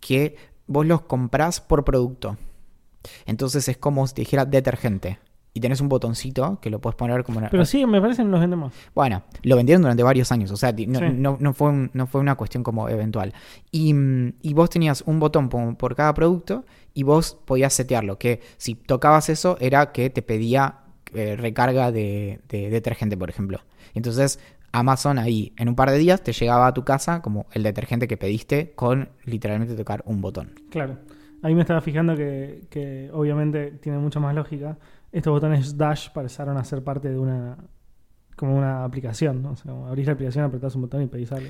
[0.00, 0.36] que
[0.66, 2.36] vos los comprás por producto.
[3.26, 5.18] Entonces es como si te dijera detergente.
[5.58, 7.38] Y tenés un botoncito que lo puedes poner como...
[7.38, 8.72] una- Pero sí, me parece que los vendemos.
[8.94, 11.06] Bueno, lo vendieron durante varios años, o sea, no, Sí.
[11.12, 13.34] no- no fue, un- no fue una cuestión como eventual.
[13.72, 18.18] Y, mm, y vos tenías un botón por, por cada producto y vos podías setearlo,
[18.18, 20.76] que si tocabas eso era que te pedía
[21.14, 23.60] eh, recarga de, de detergente, por ejemplo.
[23.94, 24.38] Entonces
[24.72, 28.06] Amazon ahí en un par de días te llegaba a tu casa como el detergente
[28.06, 30.52] que pediste con literalmente tocar un botón.
[30.70, 30.98] Claro.
[31.42, 34.76] Ahí me estaba fijando que, que obviamente tiene mucha más lógica.
[35.12, 37.56] Estos botones Dash pasaron a ser parte de una
[38.36, 39.50] como una aplicación, ¿no?
[39.50, 41.48] O sea, abrís la aplicación, apretás un botón y pedís algo.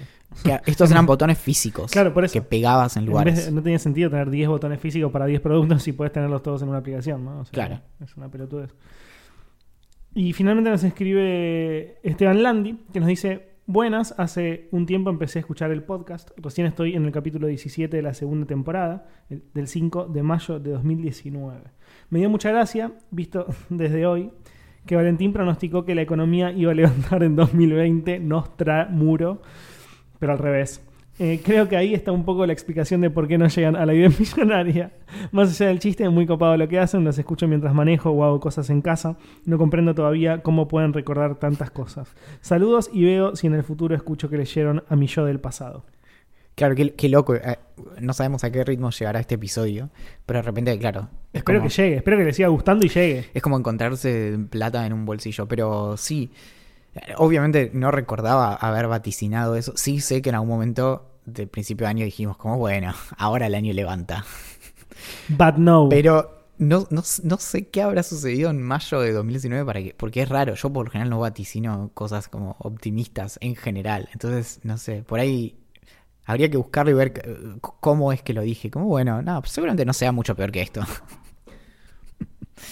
[0.65, 2.33] Estos eran botones físicos Claro, por eso.
[2.33, 3.45] que pegabas en En vez lugares.
[3.47, 6.63] de- no tenía sentido tener 10 botones físicos para 10 productos si puedes tenerlos todos
[6.63, 7.41] en una aplicación, ¿no?
[7.41, 7.81] O sea, Claro.
[8.03, 8.75] Es una pelotudez.
[10.15, 15.41] Y finalmente nos escribe Esteban Landi, que nos dice: Buenas, hace un tiempo empecé a
[15.41, 16.31] escuchar el podcast.
[16.39, 20.59] Recién estoy en el capítulo 17 de la segunda temporada, el- del 5 de mayo
[20.59, 21.65] de 2019.
[22.11, 24.31] Me dio mucha gracia, visto desde hoy,
[24.87, 29.43] que Valentín pronosticó que la economía iba a levantar en 2020, Nostra Muro,
[30.19, 30.83] pero al revés.
[31.21, 33.85] Eh, creo que ahí está un poco la explicación de por qué no llegan a
[33.85, 34.93] la idea millonaria.
[35.33, 38.25] Más allá del chiste, es muy copado lo que hacen, los escucho mientras manejo o
[38.25, 39.17] hago cosas en casa.
[39.45, 42.15] No comprendo todavía cómo pueden recordar tantas cosas.
[42.41, 45.85] Saludos y veo si en el futuro escucho que leyeron a mi yo del pasado.
[46.59, 47.35] Claro, qué, qué loco.
[47.37, 47.59] eh,
[48.01, 49.91] no sabemos a qué ritmo llegará este episodio,
[50.27, 51.09] pero de repente, claro.
[51.33, 53.31] Es Espero como, que llegue, espero que les siga gustando y llegue.
[53.33, 56.33] es como encontrarse plata en un bolsillo, pero sí.
[56.95, 59.73] eh, Obviamente no recordaba haber vaticinado eso.
[59.77, 63.55] Sí sé que en algún momento del principio de año dijimos como, bueno, ahora el
[63.55, 64.25] año levanta.
[65.29, 65.89] But no.
[65.89, 70.23] Pero no, no, no sé qué habrá sucedido en mayo de 2019 para que, porque
[70.23, 70.55] es raro.
[70.55, 74.09] Yo por lo general no vaticino cosas como optimistas en general.
[74.13, 75.57] Entonces, no sé, por ahí
[76.29, 77.12] habría que buscarlo y ver
[77.61, 78.70] cómo es que lo dije.
[78.70, 80.83] Como bueno, no, seguramente no sea mucho peor que esto.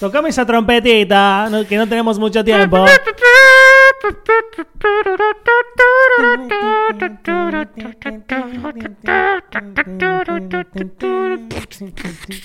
[0.01, 2.85] Tocame esa trompetita, que no tenemos mucho tiempo.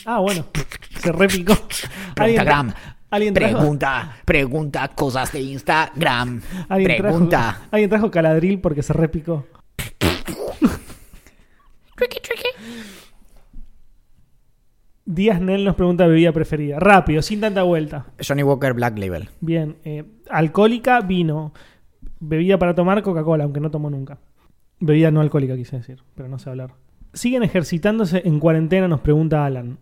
[0.05, 0.45] Ah, bueno.
[1.01, 1.53] Se repicó.
[2.18, 2.74] Instagram.
[3.09, 6.41] alguien Pregunta, pregunta cosas de Instagram.
[6.70, 7.62] alguien trajo- Pregunta.
[7.72, 9.45] alguien trajo caladril porque se repicó.
[15.06, 16.80] Díaz Nel nos pregunta bebida preferida.
[16.80, 18.06] Rápido, sin tanta vuelta.
[18.26, 19.30] Johnny Walker Black Label.
[19.41, 19.78] Bien.
[19.84, 21.54] eh, alcohólica, vino.
[22.20, 24.20] Bebida para tomar, Coca-Cola, aunque no tomo nunca.
[24.80, 26.76] Bebida no alcohólica, quise decir, pero no sé hablar.
[27.14, 28.88] ¿Siguen ejercitándose en cuarentena?
[28.88, 29.80] Nos pregunta Alan.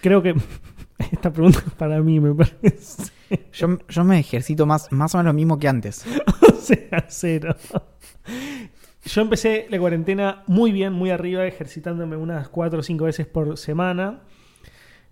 [0.00, 0.34] Creo que
[0.98, 3.10] esta pregunta es para mí, me parece.
[3.52, 6.04] Yo, yo me ejercito más, más o menos lo mismo que antes.
[6.56, 7.54] O sea, cero.
[9.06, 13.56] Yo empecé la cuarentena muy bien, muy arriba, ejercitándome unas 4 o 5 veces por
[13.56, 14.22] semana.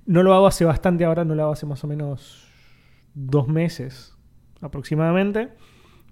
[0.05, 2.49] No lo hago hace bastante ahora, no lo hago hace más o menos
[3.15, 4.17] dos meses
[4.61, 5.51] aproximadamente.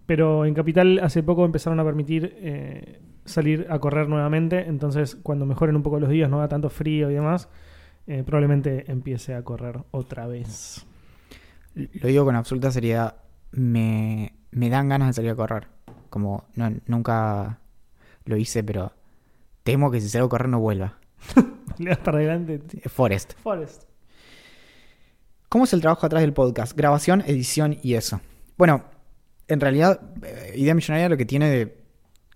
[0.06, 4.68] Pero en Capital hace poco empezaron a permitir eh, salir a correr nuevamente.
[4.68, 7.48] Entonces, cuando mejoren un poco los días, no haga tanto frío y demás,
[8.06, 10.86] eh, probablemente empiece a correr otra vez.
[11.74, 13.16] Lo digo con absoluta seriedad.
[13.50, 15.66] Me, me dan ganas de salir a correr.
[16.10, 16.44] Como
[16.86, 17.58] nunca
[18.24, 18.92] lo hice, pero
[19.62, 20.98] temo que si salgo a correr no vuelva.
[21.78, 22.60] Le das para adelante.
[22.88, 23.34] Forest.
[23.42, 23.84] Forest.
[25.48, 26.76] ¿Cómo es el trabajo atrás del podcast?
[26.76, 28.20] Grabación, edición y eso.
[28.56, 28.84] Bueno,
[29.48, 31.82] en realidad, eh, Idea Millonaria lo que tiene de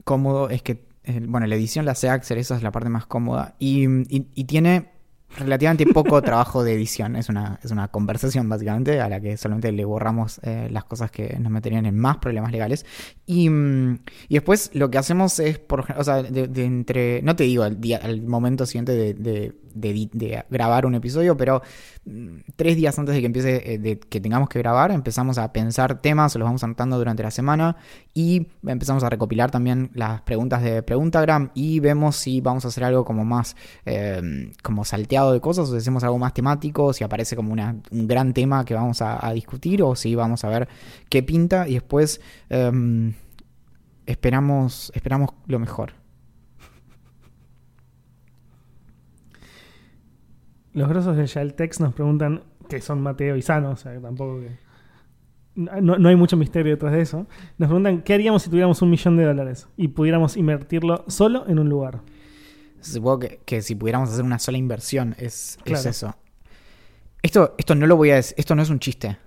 [0.05, 3.07] cómodo es que, eh, bueno, la edición la hace Axel, esa es la parte más
[3.07, 3.57] cómoda.
[3.59, 4.91] Y, y- y tiene
[5.39, 7.17] relativamente poco trabajo de edición.
[7.17, 11.11] Es una, es una conversación, básicamente, a la que solamente le borramos eh, las cosas
[11.11, 12.87] que nos meterían en más problemas legales.
[13.27, 17.45] Y, mm, y después lo que hacemos es, por, o sea, de, entre, no te
[17.45, 19.55] digo al, momento siguiente de, de-
[20.49, 21.61] grabar un episodio, pero
[22.07, 25.53] mm, tres días antes de que empiece, eh, de que tengamos que grabar, empezamos a
[25.53, 27.77] pensar temas, los vamos anotando durante la semana
[28.15, 32.85] y empezamos a recopilar también las preguntas de Preguntagram y vemos si vamos a hacer
[32.85, 33.55] algo como más,
[33.85, 34.85] eh, como
[35.25, 38.75] de cosas, o si algo más temático, si aparece como una- un gran tema que
[38.75, 40.69] vamos a, discutir o si vamos a ver
[41.09, 43.15] qué pinta y después em,
[44.07, 45.93] esperamos, esperamos lo mejor.
[50.73, 54.43] Los grosos de Yaltex nos preguntan que son Mateo y Sano, o sea, tampoco.
[55.55, 57.27] No, no hay mucho misterio detrás de eso.
[57.57, 61.59] Nos preguntan qué haríamos si tuviéramos un millón de dólares y pudiéramos invertirlo solo en
[61.59, 62.03] un lugar.
[62.81, 66.17] Supongo que, que si pudiéramos hacer una sola inversión es, es eso.
[67.23, 69.19] Esto, esto no lo voy a decir, esto no es un chiste,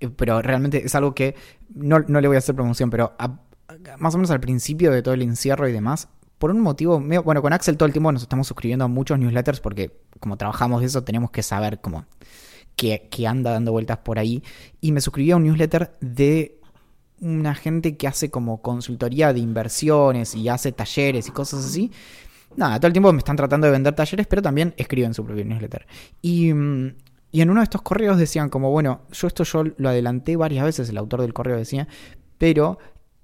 [0.00, 1.34] eh, pero realmente es algo que
[1.74, 3.24] no, no le voy a hacer promoción, pero a-
[3.68, 7.00] a- más o menos al principio de todo el encierro y demás, por un motivo,
[7.00, 9.90] medio- bueno, con Axel todo el tiempo nos estamos suscribiendo a muchos newsletters porque
[10.20, 12.06] como trabajamos de eso tenemos que saber cómo
[12.76, 14.44] que, que anda dando vueltas por ahí.
[14.80, 16.60] Y me suscribí a un newsletter de
[17.20, 21.90] una gente que hace como consultoría de inversiones y hace talleres y cosas así.
[22.56, 25.44] Nada, todo el tiempo me están tratando de vender talleres, pero también escriben su propio
[25.44, 25.86] newsletter.
[26.22, 26.94] Y, mm,
[27.30, 30.64] y en uno de estos correos decían como, bueno, yo esto yo lo adelanté varias
[30.64, 31.86] veces, el autor del correo decía,
[32.38, 32.78] pero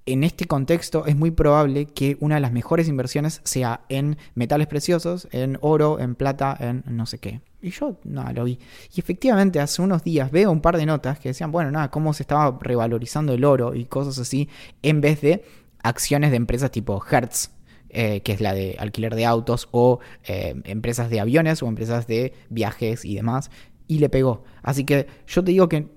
[0.05, 4.67] en este contexto es muy probable que una de las mejores inversiones sea en metales
[4.67, 7.41] preciosos, en oro, en plata, en no sé qué.
[7.61, 8.59] Y yo, nada, lo vi.
[8.95, 12.13] Y efectivamente, hace unos días veo un par de notas que decían, bueno, nada, cómo
[12.13, 14.47] se estaba revalorizando el oro y cosas así,
[14.83, 15.43] en vez de
[15.81, 17.49] acciones de empresas tipo Hertz,
[17.95, 22.05] eh, que es la de alquiler de autos, o eh, empresas de aviones o empresas
[22.05, 23.49] de viajes y demás.
[23.87, 24.43] Y le pegó.
[24.61, 25.87] Así que yo te digo que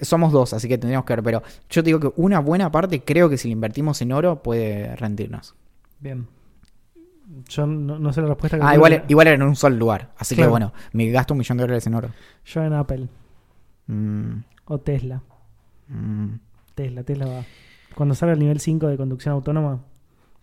[0.00, 3.02] somos dos, así que tendríamos que ver, pero yo te digo que una buena parte
[3.02, 5.54] creo que si le invertimos en oro puede rendirnos.
[6.00, 6.26] Bien.
[7.48, 10.12] Yo no, no sé la respuesta que Ah, igual, igual era en un solo lugar,
[10.18, 10.48] así Claro.
[10.48, 12.10] que bueno, me gasto un millón de dólares en oro.
[12.44, 13.08] Yo en Apple
[13.88, 15.22] Mm, o Tesla.
[15.88, 16.34] mm.
[16.74, 17.44] Tesla, Tesla va.
[17.94, 19.80] Cuando salga el nivel 5 de conducción autónoma,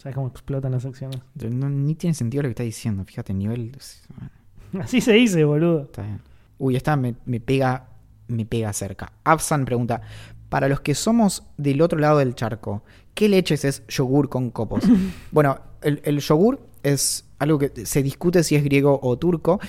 [0.04, 1.20] ¿sabes cómo explotan las acciones?
[1.50, 3.76] No- ni tiene sentido lo que está diciendo, fíjate, el nivel...
[4.80, 5.84] Así se dice, boludo.
[5.84, 6.22] Está bien.
[6.60, 7.88] Uy, esta me, me pega,
[8.28, 9.14] me pega cerca.
[9.24, 10.02] Absan pregunta,
[10.50, 12.84] para los que somos del otro lado del charco,
[13.14, 14.84] ¿qué leches es yogur con copos?
[15.32, 19.60] bueno, el, el yogur es algo que se discute si es griego o turco,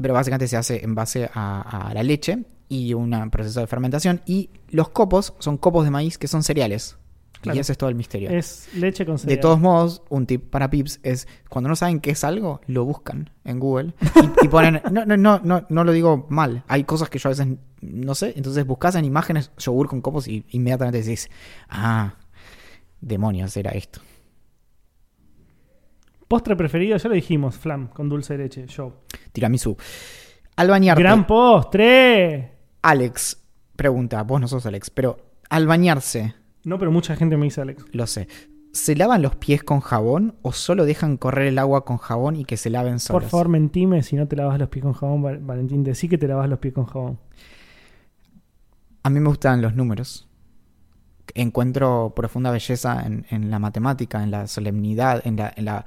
[0.00, 4.20] pero básicamente se hace en base a, a la leche y un proceso de fermentación.
[4.26, 6.96] Y los copos son copos de maíz que son cereales.
[7.44, 7.56] Claro.
[7.56, 8.30] Y ese es todo el misterio.
[8.30, 9.40] Es leche con De cereal.
[9.40, 13.30] todos modos, un tip para pips es cuando no saben qué es algo, lo buscan
[13.44, 13.92] en Google
[14.42, 14.80] y, y ponen.
[14.90, 16.64] No, no, no, no, no lo digo mal.
[16.68, 17.46] Hay cosas que yo a veces
[17.82, 18.32] no sé.
[18.36, 21.28] Entonces buscas en imágenes yogur con copos y inmediatamente decís,
[21.68, 22.14] ah,
[23.00, 24.00] demonios, era esto.
[26.26, 29.02] Postre preferido, ya lo dijimos, flam, con dulce de leche, yo.
[29.32, 29.76] Tiramisú.
[30.56, 32.52] Al bañarte, ¡Gran postre!
[32.82, 33.44] Alex
[33.76, 35.18] pregunta, vos no sos Alex, pero
[35.50, 36.34] al bañarse,
[36.64, 37.84] No, pero mucha gente me dice Alex.
[37.92, 38.28] lo sé.
[38.72, 42.44] ¿Se lavan los pies con jabón o solo dejan correr el agua con jabón y
[42.44, 43.22] que se laven solos?
[43.22, 45.84] Por favor, mentime si no te lavas los pies con jabón, Val- Valentín.
[45.84, 47.20] Decí que te lavas los pies con jabón.
[49.04, 50.26] A mí me gustan los números.
[51.34, 55.84] Encuentro profunda belleza en, en la matemática, en la solemnidad, en la, en la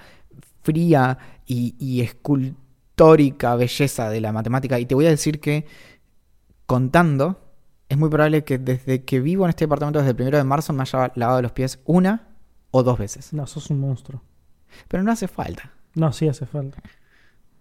[0.63, 4.79] fría y, y escultórica belleza de la matemática.
[4.79, 5.65] Y te voy a decir que
[6.65, 7.46] contando,
[7.89, 10.73] es muy probable que desde que vivo en este departamento, desde el primero de marzo,
[10.73, 12.27] me haya lavado los pies una
[12.71, 13.31] o dos veces.
[13.33, 14.21] No, sos un monstruo.
[14.87, 15.71] Pero no hace falta.
[15.95, 16.77] No, sí hace falta.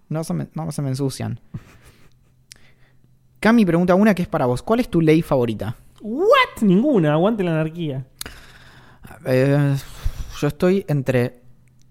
[0.09, 1.41] No se me, no se me ensucian.
[3.41, 4.63] Cami pregunta una que es para vos.
[4.63, 5.77] ¿Cuál es tu ley favorita?
[6.01, 6.63] ¿What?
[6.63, 8.05] Ninguna, aguante la anarquía.
[9.25, 9.77] Eh,
[10.41, 11.41] yo estoy entre.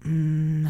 [0.04, 0.66] mm,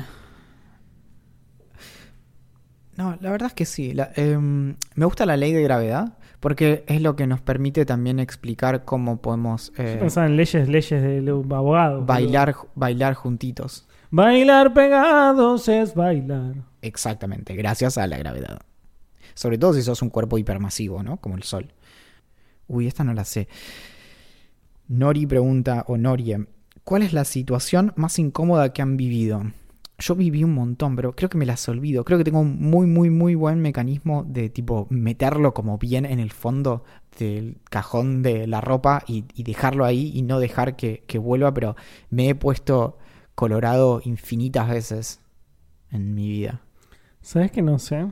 [2.97, 3.93] No, la verdad es que sí.
[3.93, 8.21] La- em, me gusta la ley de gravedad porque es lo que nos permite también
[8.21, 12.05] explicar cómo podemos eh, Yo pensaba en leyes, leyes de abogado.
[12.07, 13.89] bailar, bailar juntitos.
[14.13, 16.55] Bailar pegados es bailar.
[16.83, 18.61] Exactamente, gracias a la gravedad.
[19.35, 21.17] Sobre todo si sos un cuerpo hipermasivo, ¿no?
[21.17, 21.73] Como el Sol.
[22.69, 23.49] Uy, esta no la sé.
[24.87, 26.47] Nori pregunta, o Norie,
[26.85, 29.43] ¿cuál es la situación más incómoda que han vivido?
[29.99, 32.05] Yo viví un montón, pero creo que me las olvido.
[32.05, 36.21] Creo que tengo un muy, muy, muy buen mecanismo de tipo meterlo como bien en
[36.21, 36.85] el fondo
[37.19, 41.77] del cajón de la ropa y, dejarlo ahí y no dejar que, que vuelva, pero
[42.11, 42.99] me he puesto
[43.35, 45.21] colorado infinitas veces
[45.91, 46.61] en mi vida.
[47.23, 48.07] ¿Sabes que no sé?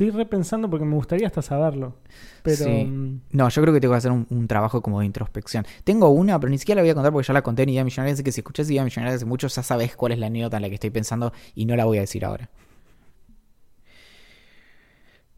[0.00, 1.98] Estoy repensando porque me gustaría hasta saberlo.
[2.42, 2.64] Pero.
[2.64, 2.84] Sí.
[2.86, 5.66] mm, No, yo creo que tengo que hacer un, un trabajo como de introspección.
[5.84, 7.84] Tengo una, pero ni siquiera la voy a contar porque ya la conté en Idea
[7.84, 8.14] Millonaria.
[8.14, 10.62] Así que si escuchás Idea Millonaria hace mucho, ya sabes cuál es la anécdota en
[10.62, 12.48] la que estoy pensando y no la voy a decir ahora.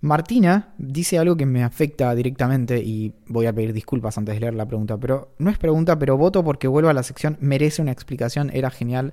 [0.01, 4.55] Martina dice algo que me afecta directamente y voy a pedir disculpas antes de leer
[4.55, 7.91] la pregunta, pero no es pregunta, pero voto porque vuelvo a la sección, merece una
[7.91, 9.13] explicación, era genial.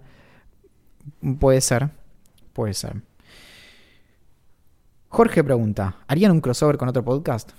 [1.39, 1.89] Puede ser,
[2.53, 3.08] puede ser.
[5.09, 7.51] Jorge pregunta, ¿harían un crossover con otro podcast?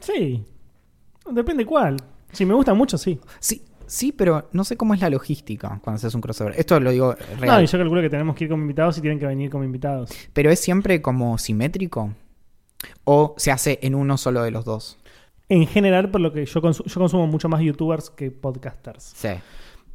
[0.00, 0.42] Sí.
[1.30, 1.96] Depende cuál.
[2.32, 3.20] Si me gusta mucho, sí.
[3.38, 6.54] Sí, sí, pero no sé cómo es la logística cuando haces un crossover.
[6.58, 7.62] Esto lo digo No, real.
[7.62, 10.10] y yo calculo que tenemos que ir como invitados y tienen que venir como invitados.
[10.32, 12.14] Pero es siempre como simétrico.
[13.04, 14.98] O se hace en uno solo de los dos.
[15.48, 19.04] En general, por lo que yo, consu- yo consumo mucho más youtubers que podcasters.
[19.14, 19.28] Sí.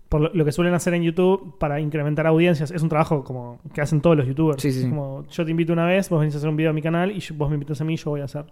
[0.10, 3.82] Por lo, que suelen hacer en YouTube para incrementar audiencias, es un trabajo como que
[3.82, 4.62] hacen todos los youtubers.
[4.62, 6.74] Sí, sí, como, yo te invito una vez, vos venís a hacer un video a
[6.74, 8.46] mi canal y vos me invitas a mí, yo voy a hacer.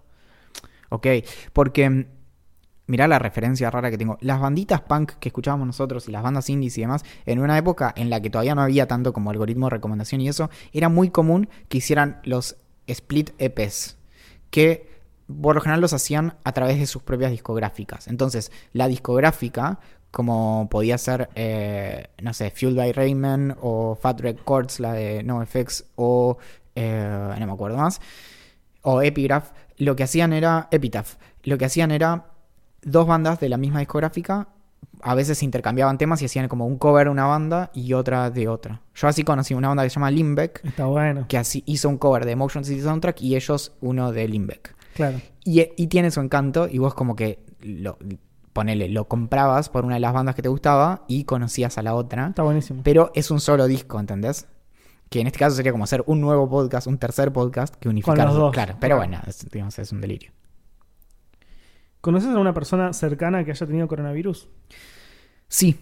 [0.90, 1.06] Ok.
[1.52, 2.04] Porque mm,
[2.86, 4.18] mirá la referencia rara que tengo.
[4.20, 7.92] Las banditas punk que escuchábamos nosotros y las bandas indies y demás, en una época
[7.96, 11.10] en la que todavía no había tanto como algoritmo de recomendación y eso, era muy
[11.10, 13.96] común que hicieran los split EPs.
[14.50, 14.96] Que
[15.42, 18.06] por lo general los hacían a través de sus propias discográficas.
[18.06, 19.80] Entonces, la discográfica,
[20.10, 25.84] como podía ser, eh, no sé, Fueled by Rayman o Fat Records, la de NoFX,
[25.96, 26.38] o
[26.74, 28.00] eh, no me acuerdo más,
[28.82, 32.26] o Epigraph, lo que hacían era, Epitaph, lo que hacían era
[32.82, 34.48] dos bandas de la misma discográfica
[35.02, 38.48] a veces intercambiaban temas y hacían como un cover de una banda y otra de
[38.48, 38.82] otra.
[38.94, 41.26] Yo así conocí una banda que se llama Limbeck, Está bueno.
[41.28, 44.74] que así hizo un cover de Motion City Soundtrack y ellos uno de Limbeck.
[44.94, 45.20] Claro.
[45.44, 47.98] Y, y tiene su encanto y vos como que lo,
[48.56, 51.94] ponele, lo comprabas por una de las bandas que te gustaba y conocías a la
[51.94, 52.28] otra.
[52.28, 52.80] Está buenísimo.
[52.82, 54.48] Pero es un solo disco, ¿entendés?
[55.10, 58.26] Que en este caso sería como hacer un nuevo podcast, un tercer podcast que unificar
[58.26, 58.54] los dos.
[58.54, 60.32] Claro, pero bueno, es, digamos, es un delirio.
[62.00, 64.48] ¿Conoces a una persona cercana que haya tenido coronavirus?
[65.48, 65.78] Sí.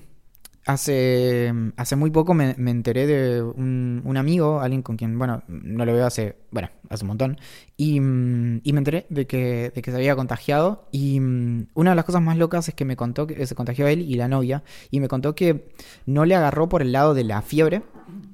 [0.67, 5.43] Hace, hace muy poco me, me enteré de un, un amigo, alguien con quien, bueno,
[5.47, 7.39] no lo veo hace, bueno, hace un montón,
[7.77, 10.89] y, y me enteré de que, de que se había contagiado.
[10.91, 13.87] Y mm, una de las cosas más locas es que me contó que se contagió
[13.89, 15.69] él y la novia, y me contó que
[16.07, 17.83] no le agarró por el lado de la fiebre,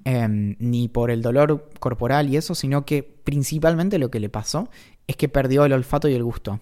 [0.04, 4.70] em, ni por el dolor corporal y eso, sino que principalmente lo que le pasó
[5.10, 6.60] es que perdió el olfato y el gusto.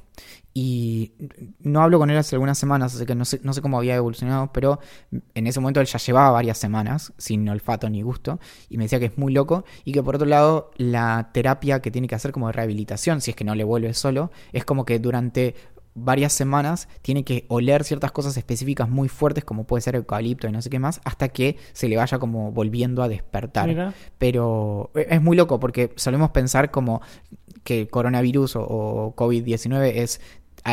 [0.54, 1.12] Y
[1.60, 3.94] no hablo con él hace algunas semanas, así que no sé, no sé cómo había
[3.94, 4.80] evolucionado, pero
[5.34, 8.98] en ese momento él ya llevaba varias semanas sin olfato ni gusto y me decía
[8.98, 12.32] que es muy loco y que por otro lado la terapia que tiene que hacer
[12.32, 15.54] como de rehabilitación, si es que no le vuelve solo, es como que durante
[16.04, 20.52] varias semanas tiene que oler ciertas cosas específicas muy fuertes como puede ser eucalipto y
[20.52, 23.68] no sé qué más hasta que se le vaya como volviendo a despertar.
[23.68, 23.94] Mira.
[24.18, 27.00] Pero e, es muy loco porque solemos pensar como
[27.64, 30.20] que coronavirus o, o COVID-19 es,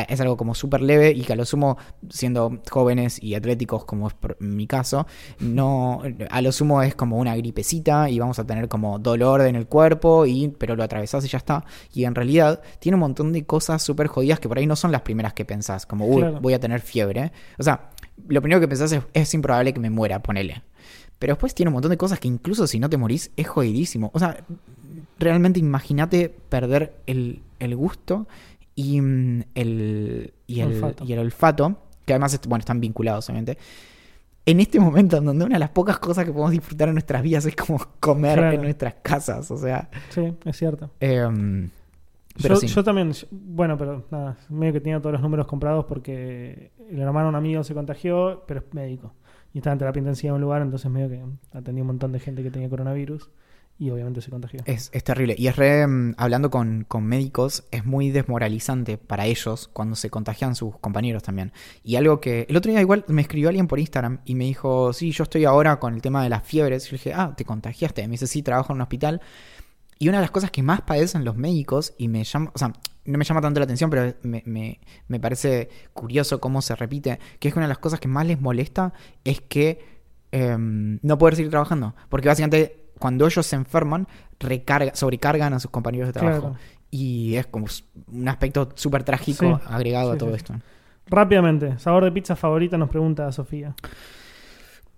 [0.04, 1.78] es algo como súper leve y que a lo sumo,
[2.10, 5.06] siendo jóvenes y atléticos como es por mi caso,
[5.40, 9.56] no, a lo sumo es como una gripecita y vamos a tener como dolor en
[9.56, 11.66] el cuerpo, y, pero lo atravesás y ya está.
[11.94, 14.92] Y en realidad tiene un montón de cosas súper jodidas que por ahí no son
[14.92, 16.40] las primeras que pensás, como "Uy, Claro.
[16.42, 17.32] voy a tener fiebre.
[17.58, 17.90] O sea,
[18.28, 20.64] lo primero que pensás es, es improbable que me muera, ponele.
[21.20, 24.12] Pero después tiene un montón de cosas que incluso si no te morís es jodidísimo.
[24.14, 24.44] O sea,
[25.20, 28.28] realmente imagínate perder el, el gusto
[28.76, 31.04] y mm, el, y, el, Olfato.
[31.06, 33.58] y el olfato, que además bueno, están vinculados obviamente.
[34.48, 37.24] En este momento en donde una de las pocas cosas que podemos disfrutar en nuestras
[37.24, 38.56] vidas es como comer Claro.
[38.56, 39.50] en nuestras casas.
[39.50, 40.92] O sea, Sí, es cierto.
[41.00, 41.72] em,
[42.42, 42.68] pero yo, sí.
[42.68, 47.00] yo también, yo- bueno, pero nada, medio que tenía todos los números comprados porque el
[47.00, 49.14] hermano de un amigo se contagió, pero es médico.
[49.54, 51.24] Y estaba en terapia intensiva en un lugar, entonces medio que
[51.58, 53.32] atendí un montón de gente que tenía coronavirus
[53.78, 54.62] y obviamente se contagió.
[54.66, 55.36] Es, terrible.
[55.38, 60.10] Y es re, mm, hablando con, con médicos, es muy desmoralizante para ellos cuando se
[60.10, 61.52] contagian sus compañeros también.
[61.84, 62.46] Y algo que.
[62.48, 65.44] El otro día igual me escribió alguien por Instagram y me dijo, sí, yo estoy
[65.46, 66.86] ahora con el tema de las fiebres.
[66.86, 68.04] Y yo dije, ah, te contagiaste.
[68.08, 69.20] Me dice, sí, trabajo en un hospital.
[70.00, 72.74] Y una de las cosas que más padecen los médicos, y me llama, o sea,
[73.06, 77.20] no me llama tanto la atención, pero me, me- me parece curioso cómo se repite,
[77.40, 79.80] que es que una de las cosas que más les molesta es que
[80.32, 81.96] em, no poder seguir trabajando.
[82.10, 84.08] Porque básicamente cuando ellos se enferman,
[84.40, 86.40] recarga, sobrecargan a sus compañeros de trabajo.
[86.52, 86.56] Claro.
[86.92, 87.66] Y es como
[88.12, 89.64] un aspecto súper trágico Sí.
[89.68, 90.54] agregado Sí, a todo sí, esto.
[91.08, 93.76] Rápidamente, sabor de pizza favorita nos pregunta Sofía.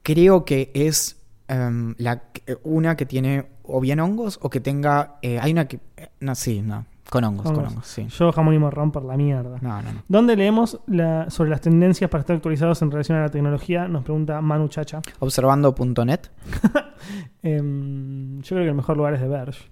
[0.04, 1.18] Creo que es
[1.48, 2.24] em, la,
[2.64, 5.16] una que tiene o bien hongos o que tenga...
[5.22, 5.80] eh, hay una que...
[5.98, 6.86] eh, No, sí, no.
[7.10, 7.86] Con hongos, con Hongos.
[7.88, 8.06] sí.
[8.08, 9.58] Yo jamón y morrón por la mierda.
[9.62, 10.04] No, no, no.
[10.10, 13.88] ¿Dónde leemos la- sobre las tendencias para estar actualizados en relación a la tecnología?
[13.88, 15.02] Nos pregunta Manu Chacha.
[15.20, 16.20] Observando.net.
[17.44, 19.70] Em, yo creo que el mejor lugar es The Verge.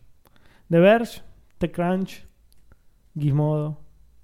[0.69, 1.21] The Verge,
[1.57, 2.25] TechCrunch,
[3.17, 3.81] Gizmodo.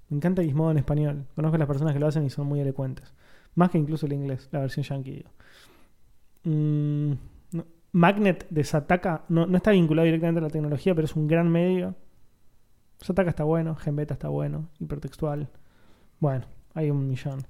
[0.08, 1.26] Me encanta Gizmodo en español.
[1.34, 3.12] Conozco a las personas que lo hacen y son muy elocuentes.
[3.54, 5.10] Más que incluso el inglés, la versión yankee.
[5.16, 5.30] digo.
[6.44, 7.12] Mm,
[7.52, 7.64] no.
[7.92, 11.50] Magnet de Sataka no, no está vinculado directamente a la tecnología, pero es un gran
[11.50, 11.94] medio.
[13.02, 15.48] Sataka está bueno, Genbeta está bueno, hipertextual.
[16.20, 16.44] Bueno,
[16.74, 17.40] hay un millón.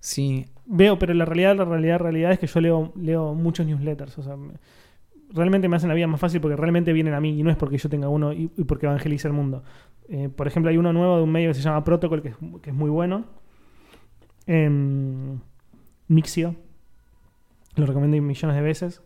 [0.00, 3.66] Sí, Veo, pero la realidad, la realidad, la realidad es que yo leo, leo muchos
[3.66, 4.18] newsletters.
[4.18, 4.54] O sea, me-
[5.30, 7.56] realmente me hacen la vida más fácil porque realmente vienen a mí y no es
[7.56, 9.62] porque yo tenga uno y, y porque evangelice el mundo.
[10.08, 12.36] Eh, por ejemplo, hay uno nuevo de un medio que se llama Protocol, que es,
[12.62, 13.24] que es muy bueno.
[14.46, 15.38] Em,
[16.08, 16.54] Mixio.
[17.76, 19.02] Lo recomiendo millones de veces.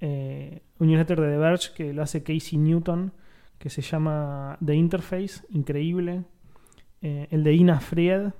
[0.00, 3.12] Eh, un newsletter de The Verge que lo hace Casey Newton,
[3.60, 6.24] que se llama The Interface, increíble.
[7.02, 8.30] Eh, el de Ina Fried,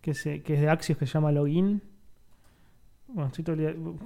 [0.00, 1.82] que, se- que es de Axios, que se llama Login.
[3.08, 3.56] Bueno, estoy todo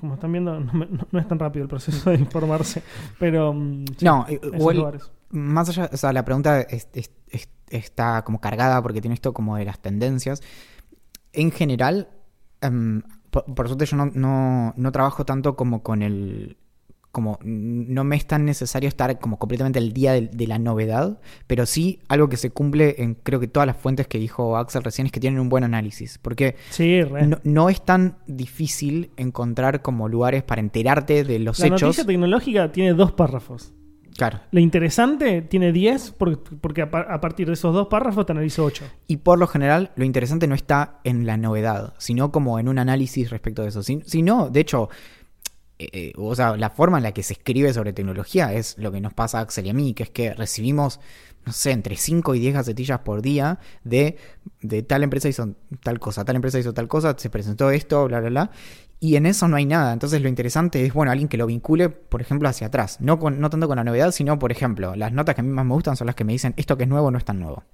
[0.00, 2.82] como están viendo, no, me- no- no es tan rápido el proceso de informarse,
[3.18, 5.00] pero mm, sí, No, igual,
[5.30, 9.32] más allá, o sea, la pregunta es- es- es- está como cargada porque tiene esto
[9.34, 10.40] como de las tendencias.
[11.32, 12.08] En general,
[12.60, 16.56] em, por, por suerte yo no, no, no trabajo tanto como con el
[17.16, 21.18] como no me es tan necesario estar como completamente al día de, de la novedad,
[21.46, 24.82] pero sí algo que se cumple en creo que todas las fuentes que dijo Axel
[24.84, 29.80] recién es que tienen un buen análisis, porque Sí, no, no es tan difícil encontrar
[29.80, 31.80] como lugares para enterarte de los la hechos.
[31.82, 33.72] noticia tecnológica tiene dos párrafos.
[34.16, 34.40] Claro.
[34.50, 38.32] La interesante tiene 10 porque, porque a, par- a partir de esos dos párrafos te
[38.32, 38.84] analizo 8.
[39.08, 42.78] Y por lo general, lo interesante no está en la novedad, sino como en un
[42.78, 43.82] análisis respecto de eso.
[43.82, 44.88] Si, si no, de hecho,
[45.78, 48.92] eh, eh, o sea, la forma en la que se escribe sobre tecnología es lo
[48.92, 51.00] que nos pasa a Axel y a mí, que es que recibimos,
[51.44, 54.16] no sé, entre 5 y 10 gacetillas por día de,
[54.62, 58.20] de tal empresa hizo tal cosa, tal empresa hizo tal cosa, se presentó esto, bla,
[58.20, 58.50] bla, bla.
[58.98, 59.92] Y en eso no hay nada.
[59.92, 62.98] Entonces lo interesante es, bueno, alguien que lo vincule, por ejemplo, hacia atrás.
[63.00, 65.50] No, con, no tanto con la novedad, sino, por ejemplo, las notas que a mí
[65.50, 67.38] más me gustan son las que me dicen, esto que es nuevo no es tan
[67.38, 67.64] nuevo.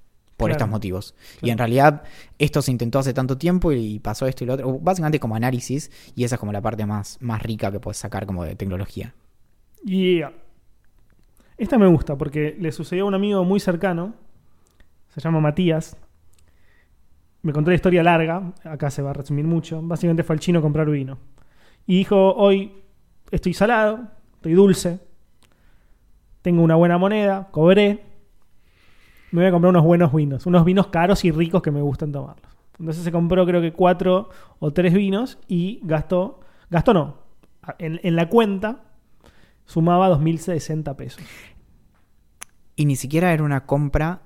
[0.43, 0.59] Por Claro.
[0.65, 1.15] estos motivos.
[1.41, 2.03] Y en realidad
[2.39, 4.79] esto se intentó hace tanto tiempo y pasó esto y lo otro.
[4.79, 8.27] Básicamente como análisis y esa es como la parte más, más rica que puedes sacar
[8.27, 9.15] como de tecnología.
[9.85, 10.21] Y
[11.57, 14.15] esta me gusta porque le sucedió a un amigo muy cercano,
[15.15, 15.97] se llama Matías.
[17.43, 19.81] Me contó la historia larga, acá se va a resumir mucho.
[19.83, 21.19] Básicamente fue al chino a comprar vino.
[21.87, 22.73] Y dijo, hoy
[23.33, 25.01] estoy salado, estoy dulce,
[26.43, 28.05] tengo una buena moneda, cobré,
[29.33, 32.13] me voy a comprar unos buenos vinos, unos vinos caros y ricos que me gustan
[32.13, 32.51] tomarlos.
[32.79, 37.17] Entonces se compró creo que cuatro o tres vinos y gastó, gastó no,
[37.79, 38.85] en, en la cuenta
[39.67, 41.23] sumaba 2.060 pesos.
[42.77, 44.23] Y ni siquiera era una compra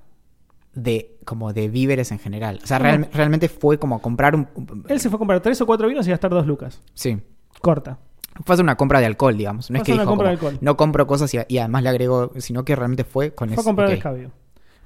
[0.74, 2.60] de como de víveres en general.
[2.62, 4.46] O sea, real- realmente fue como comprar un...
[4.88, 6.80] Él se fue a comprar tres o cuatro vinos y gastar dos lucas.
[6.94, 7.18] Sí.
[7.60, 7.98] Corta.
[8.44, 9.70] Fue a hacer una compra de alcohol, digamos.
[9.70, 10.58] No Fue es que hacer una dijo compra de alcohol.
[10.60, 13.62] no compro cosas y, y además le agregó, sino que realmente fue con Fue eso.
[13.62, 13.94] a comprar ok.
[13.94, 14.30] escabio.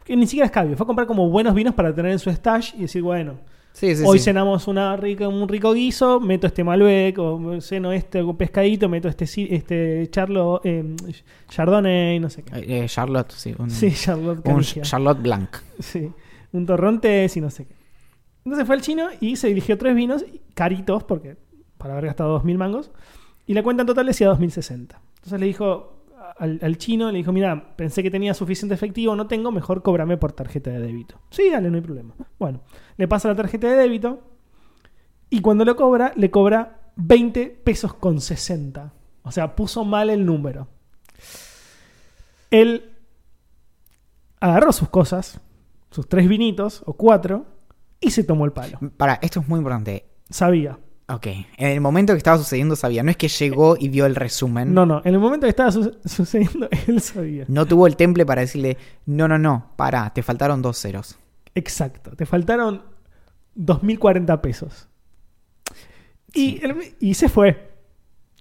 [0.04, 2.72] Que ni siquiera escabio, fue a comprar como buenos vinos para tener en su stash
[2.76, 3.34] y decir, bueno,
[3.72, 4.24] Sí, sí, hoy sí.
[4.24, 9.24] cenamos una rica, un rico guiso, meto este Malbec, o ceno este pescadito, meto este,
[9.54, 10.96] este Charlo, eh,
[11.48, 12.58] Chardonnay, no sé qué.
[12.58, 13.54] Eh, eh, Charlotte, sí.
[13.58, 14.60] Un, Sí, Charlotte un.
[14.62, 15.56] Charlotte Blanc.
[15.78, 16.10] Sí,
[16.52, 17.74] un torrontés y no sé qué.
[18.44, 20.24] Entonces fue al chino y se eligió tres vinos
[20.54, 21.36] caritos, porque
[21.78, 22.90] para haber gastado 2.000 mangos,
[23.46, 24.96] y la cuenta en total decía 2.060.
[25.16, 25.99] Entonces le dijo
[26.40, 30.16] al, al chino, le dijo, mira, pensé que tenía suficiente efectivo, no tengo, mejor cóbrame
[30.16, 31.20] por tarjeta de débito.
[31.30, 32.14] Sí, dale, no hay problema.
[32.38, 32.62] Bueno,
[32.96, 34.22] le pasa la tarjeta de débito
[35.28, 38.92] y cuando lo cobra, le cobra 20 pesos con 60.
[39.22, 40.68] O sea, puso mal el número.
[42.50, 42.96] Él
[44.40, 45.40] agarró sus cosas,
[45.90, 47.46] sus tres vinitos o cuatro,
[48.00, 48.78] y se tomó el palo.
[48.96, 50.06] Para, esto es muy importante.
[50.28, 50.78] Sabía.
[51.12, 54.14] Ok, en el momento que estaba sucediendo sabía, no es que llegó y vio el
[54.14, 54.72] resumen.
[54.74, 57.44] No, no, en el momento que estaba su- sucediendo, él sabía.
[57.48, 61.18] No tuvo el temple para decirle, no, no, no, para, te faltaron dos ceros.
[61.54, 62.12] Exacto.
[62.14, 62.82] Te faltaron
[63.56, 64.88] 2.040 pesos.
[66.32, 67.70] Y, él- y se fue.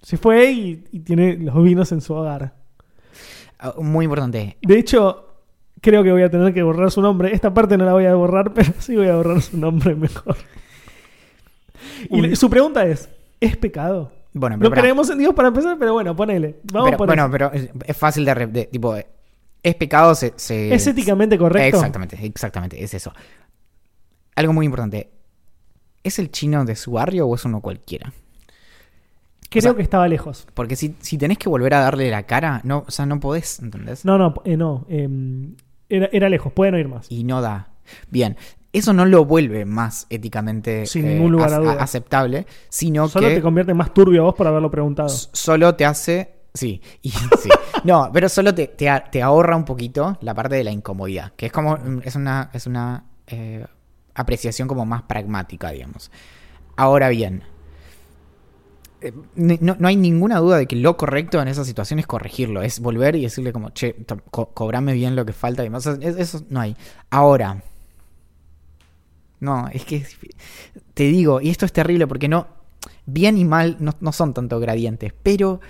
[0.02, 2.54] Se fue y, y tiene los vinos en su hogar.
[3.58, 4.56] Ah, Muy importante.
[4.62, 5.26] De hecho,
[5.80, 7.34] creo que voy a tener que borrar su nombre.
[7.34, 10.36] Esta parte no la voy a borrar, pero sí voy a borrar su nombre mejor.
[12.10, 13.08] Y Un- su pregunta es:
[13.40, 14.12] ¿es pecado?
[14.32, 14.82] Bueno, No pero, pará.
[14.82, 16.60] creemos en Dios para empezar, pero bueno, ponele.
[16.72, 17.32] Vamos Pero- por bueno, eso.
[17.32, 18.94] pero es, es fácil de, de- tipo,
[19.62, 21.76] es pecado, se, se- ¿Es éticamente correcto?
[21.78, 23.12] Exactamente, exactamente, es eso.
[24.36, 25.10] Algo muy importante.
[26.02, 28.12] ¿Es el chino de su barrio o es uno cualquiera?
[29.50, 30.46] Creo o sea- que estaba lejos.
[30.54, 33.58] Porque si, si tenés que volver a darle la cara, no, o sea, no podés,
[33.60, 34.04] ¿entendés?
[34.04, 34.86] No, no, eh, no.
[34.88, 35.56] em,
[35.88, 37.10] era, era lejos, pueden oír más.
[37.10, 37.68] Y no da.
[38.10, 38.36] Bien,
[38.72, 41.76] eso no lo vuelve más éticamente Sin ningún lugar a ac- dudas.
[41.80, 45.08] aceptable, sino Solo que te convierte más turbio a vos por haberlo preguntado.
[45.08, 46.34] solo te hace...
[46.52, 47.48] Sí, y- sí.
[47.84, 51.52] no, pero solo te, te, ahorra un poquito la parte de la incomodidad, que es
[51.52, 53.64] como, mm, es una, es una eh,
[54.14, 56.10] apreciación como más pragmática, digamos.
[56.76, 57.44] Ahora bien,
[59.00, 62.62] eh, no, no hay ninguna duda de que lo correcto en esa situación es corregirlo,
[62.62, 63.96] es volver y decirle como, che,
[64.30, 65.70] co- cobrame bien lo que falta y
[66.18, 66.76] eso no hay.
[67.10, 67.62] Ahora,
[69.40, 70.04] no, es que
[70.94, 72.46] te digo, y esto es terrible porque no,
[73.06, 75.60] bien y mal no, no son tanto gradientes, pero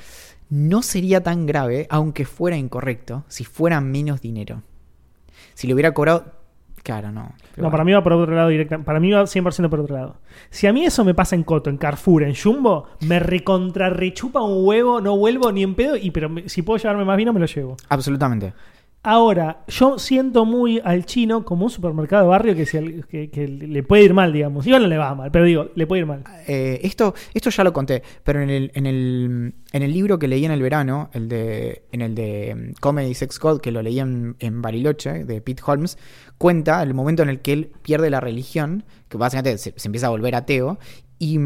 [0.49, 4.62] no sería tan grave, aunque fuera incorrecto, si fuera menos dinero.
[5.55, 6.33] Si lo hubiera cobrado,
[6.83, 7.33] claro, no.
[7.57, 8.79] No, para mí va por otro lado directa.
[8.79, 10.16] Para mí va 100% por otro lado.
[10.51, 14.41] Si a mí eso me pasa en Coto, en Carrefour, en Jumbo, me recontra rechupa
[14.41, 17.33] un huevo, no vuelvo ni en pedo, y pero me- si puedo llevarme más vino,
[17.33, 17.77] me lo llevo.
[17.89, 18.53] Absolutamente.
[19.03, 23.82] Ahora, yo siento muy al chino como un supermercado de barrio que, se- que- le
[23.82, 24.66] puede ir mal, digamos.
[24.66, 26.22] Igual no le va mal, pero digo, le puede ir mal.
[26.46, 30.28] Eh, esto, esto ya lo conté, pero en el, en, el, en el libro que
[30.28, 33.80] leí en el verano, el de, en el de mm, Comedy Sex God, que lo
[33.80, 35.96] leí en, Bariloche, de Pete Holmes,
[36.36, 40.11] cuenta el momento en el que él pierde la religión, que básicamente se empieza a
[40.11, 40.78] volver ateo,
[41.23, 41.39] y,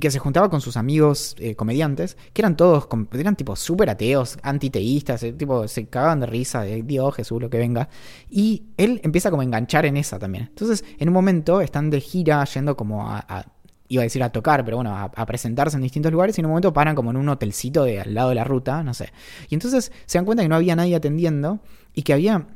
[0.00, 4.38] que se juntaba con sus amigos eh, comediantes, que eran todos, eran tipo súper ateos,
[4.42, 7.90] antiteístas, eh, tipo se cagaban de risa de Dios, Jesús, lo que venga.
[8.30, 10.44] Y él empieza como a enganchar en esa también.
[10.48, 13.44] Entonces, en un momento están de gira yendo como a, a-
[13.88, 16.46] iba a decir a tocar, pero bueno, a, a presentarse en distintos lugares y en
[16.46, 19.12] un momento paran como en un hotelcito de al lado de la ruta, no sé.
[19.50, 21.60] Y entonces se dan cuenta que no había nadie atendiendo
[21.92, 22.46] y que había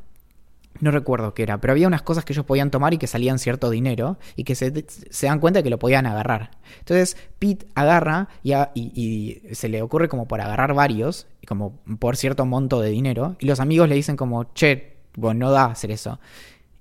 [0.80, 3.38] no recuerdo qué era, pero había unas cosas que ellos podían tomar y que salían
[3.38, 4.72] cierto dinero y que se,
[5.22, 6.50] dan cuenta de que lo podían agarrar.
[6.80, 12.80] Entonces Pete agarra y, se le ocurre como por agarrar varios, como por cierto monto
[12.80, 16.18] de dinero, y los amigos le dicen como, che, bueno, no da hacer eso.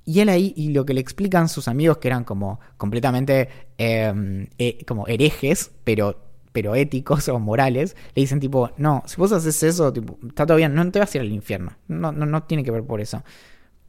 [0.05, 4.47] Y él ahí, y lo que le explican sus amigos, que eran como completamente eh,
[4.57, 6.19] eh, como herejes, pero,
[6.51, 10.57] pero éticos o morales, le dicen tipo, no, si vos haces eso, tipo, está todo
[10.57, 11.73] bien, no te vas a ir al infierno.
[11.87, 13.23] No, no, no tiene que ver por eso.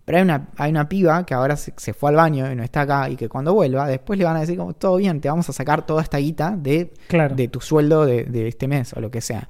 [0.05, 2.63] Pero hay una, hay una piba que ahora se, se fue al baño y no
[2.63, 5.29] está acá y que cuando vuelva, después le van a decir como, todo bien, te
[5.29, 7.35] vamos a sacar toda esta guita de, Claro.
[7.35, 9.49] de tu sueldo de, de este mes o lo que sea.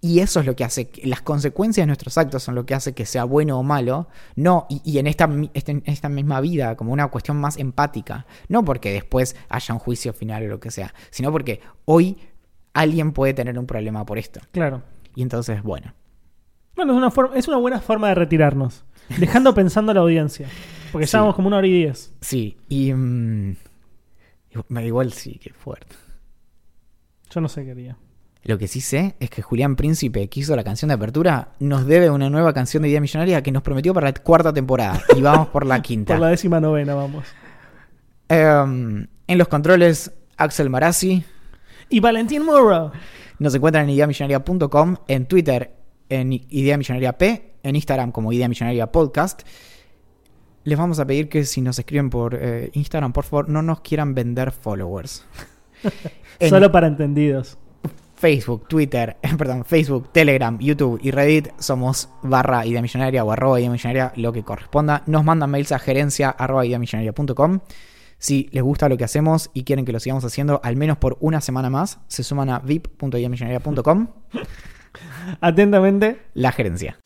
[0.00, 2.92] Y eso es lo que hace, las consecuencias de nuestros actos son lo que hace
[2.94, 6.92] que sea bueno o malo, no, y, y en esta, este- esta misma vida, como
[6.92, 10.94] una cuestión más empática, no porque después haya un juicio final o lo que sea,
[11.10, 12.18] sino porque hoy
[12.74, 14.38] alguien puede tener un problema por esto.
[14.52, 14.82] Claro.
[15.16, 15.94] Y entonces, bueno,
[16.76, 18.84] Bueno, es una, forma, es una buena forma de retirarnos.
[19.18, 20.48] Dejando pensando a la audiencia.
[20.92, 21.16] Porque Sí.
[21.16, 22.12] vamos como una hora y diez.
[22.20, 22.92] sí, y...
[22.92, 23.56] mm,
[24.82, 25.94] igual sí, que fuerte.
[27.30, 27.96] Yo no sé qué haría.
[28.44, 31.84] Lo que sí sé es que Julián Príncipe, que hizo la canción de apertura, nos
[31.86, 35.02] debe una nueva canción de Idea Millonaria que nos prometió para la cuarta temporada.
[35.16, 36.14] Y vamos por la quinta.
[36.14, 37.24] Por la décima novena, vamos.
[38.28, 41.24] Em, en los controles, Axel Marazzi.
[41.88, 42.92] Y Valentín Murro.
[43.40, 45.74] Nos encuentran en ideamillonaria.com, en Twitter
[46.08, 49.42] en Idea Millonaria P, en Instagram como Idea Millonaria Podcast.
[50.64, 53.80] Les vamos a pedir que si nos escriben por eh, Instagram, por favor, no nos
[53.80, 55.24] quieran vender followers.
[56.40, 57.58] Solo para entendidos.
[58.16, 63.70] Facebook, Twitter, perdón, Facebook, Telegram, YouTube y Reddit somos barra idea millonaria o arroba idea
[63.70, 65.02] millonaria, lo que corresponda.
[65.06, 67.60] Nos mandan mails a gerencia arroba ideamillonaria.com.
[68.18, 71.18] Si les gusta lo que hacemos y quieren que lo sigamos haciendo al menos por
[71.20, 74.08] una semana más, se suman a vip.ideamillonaria.com,
[75.40, 76.22] Atentamente.
[76.34, 76.96] la gerencia.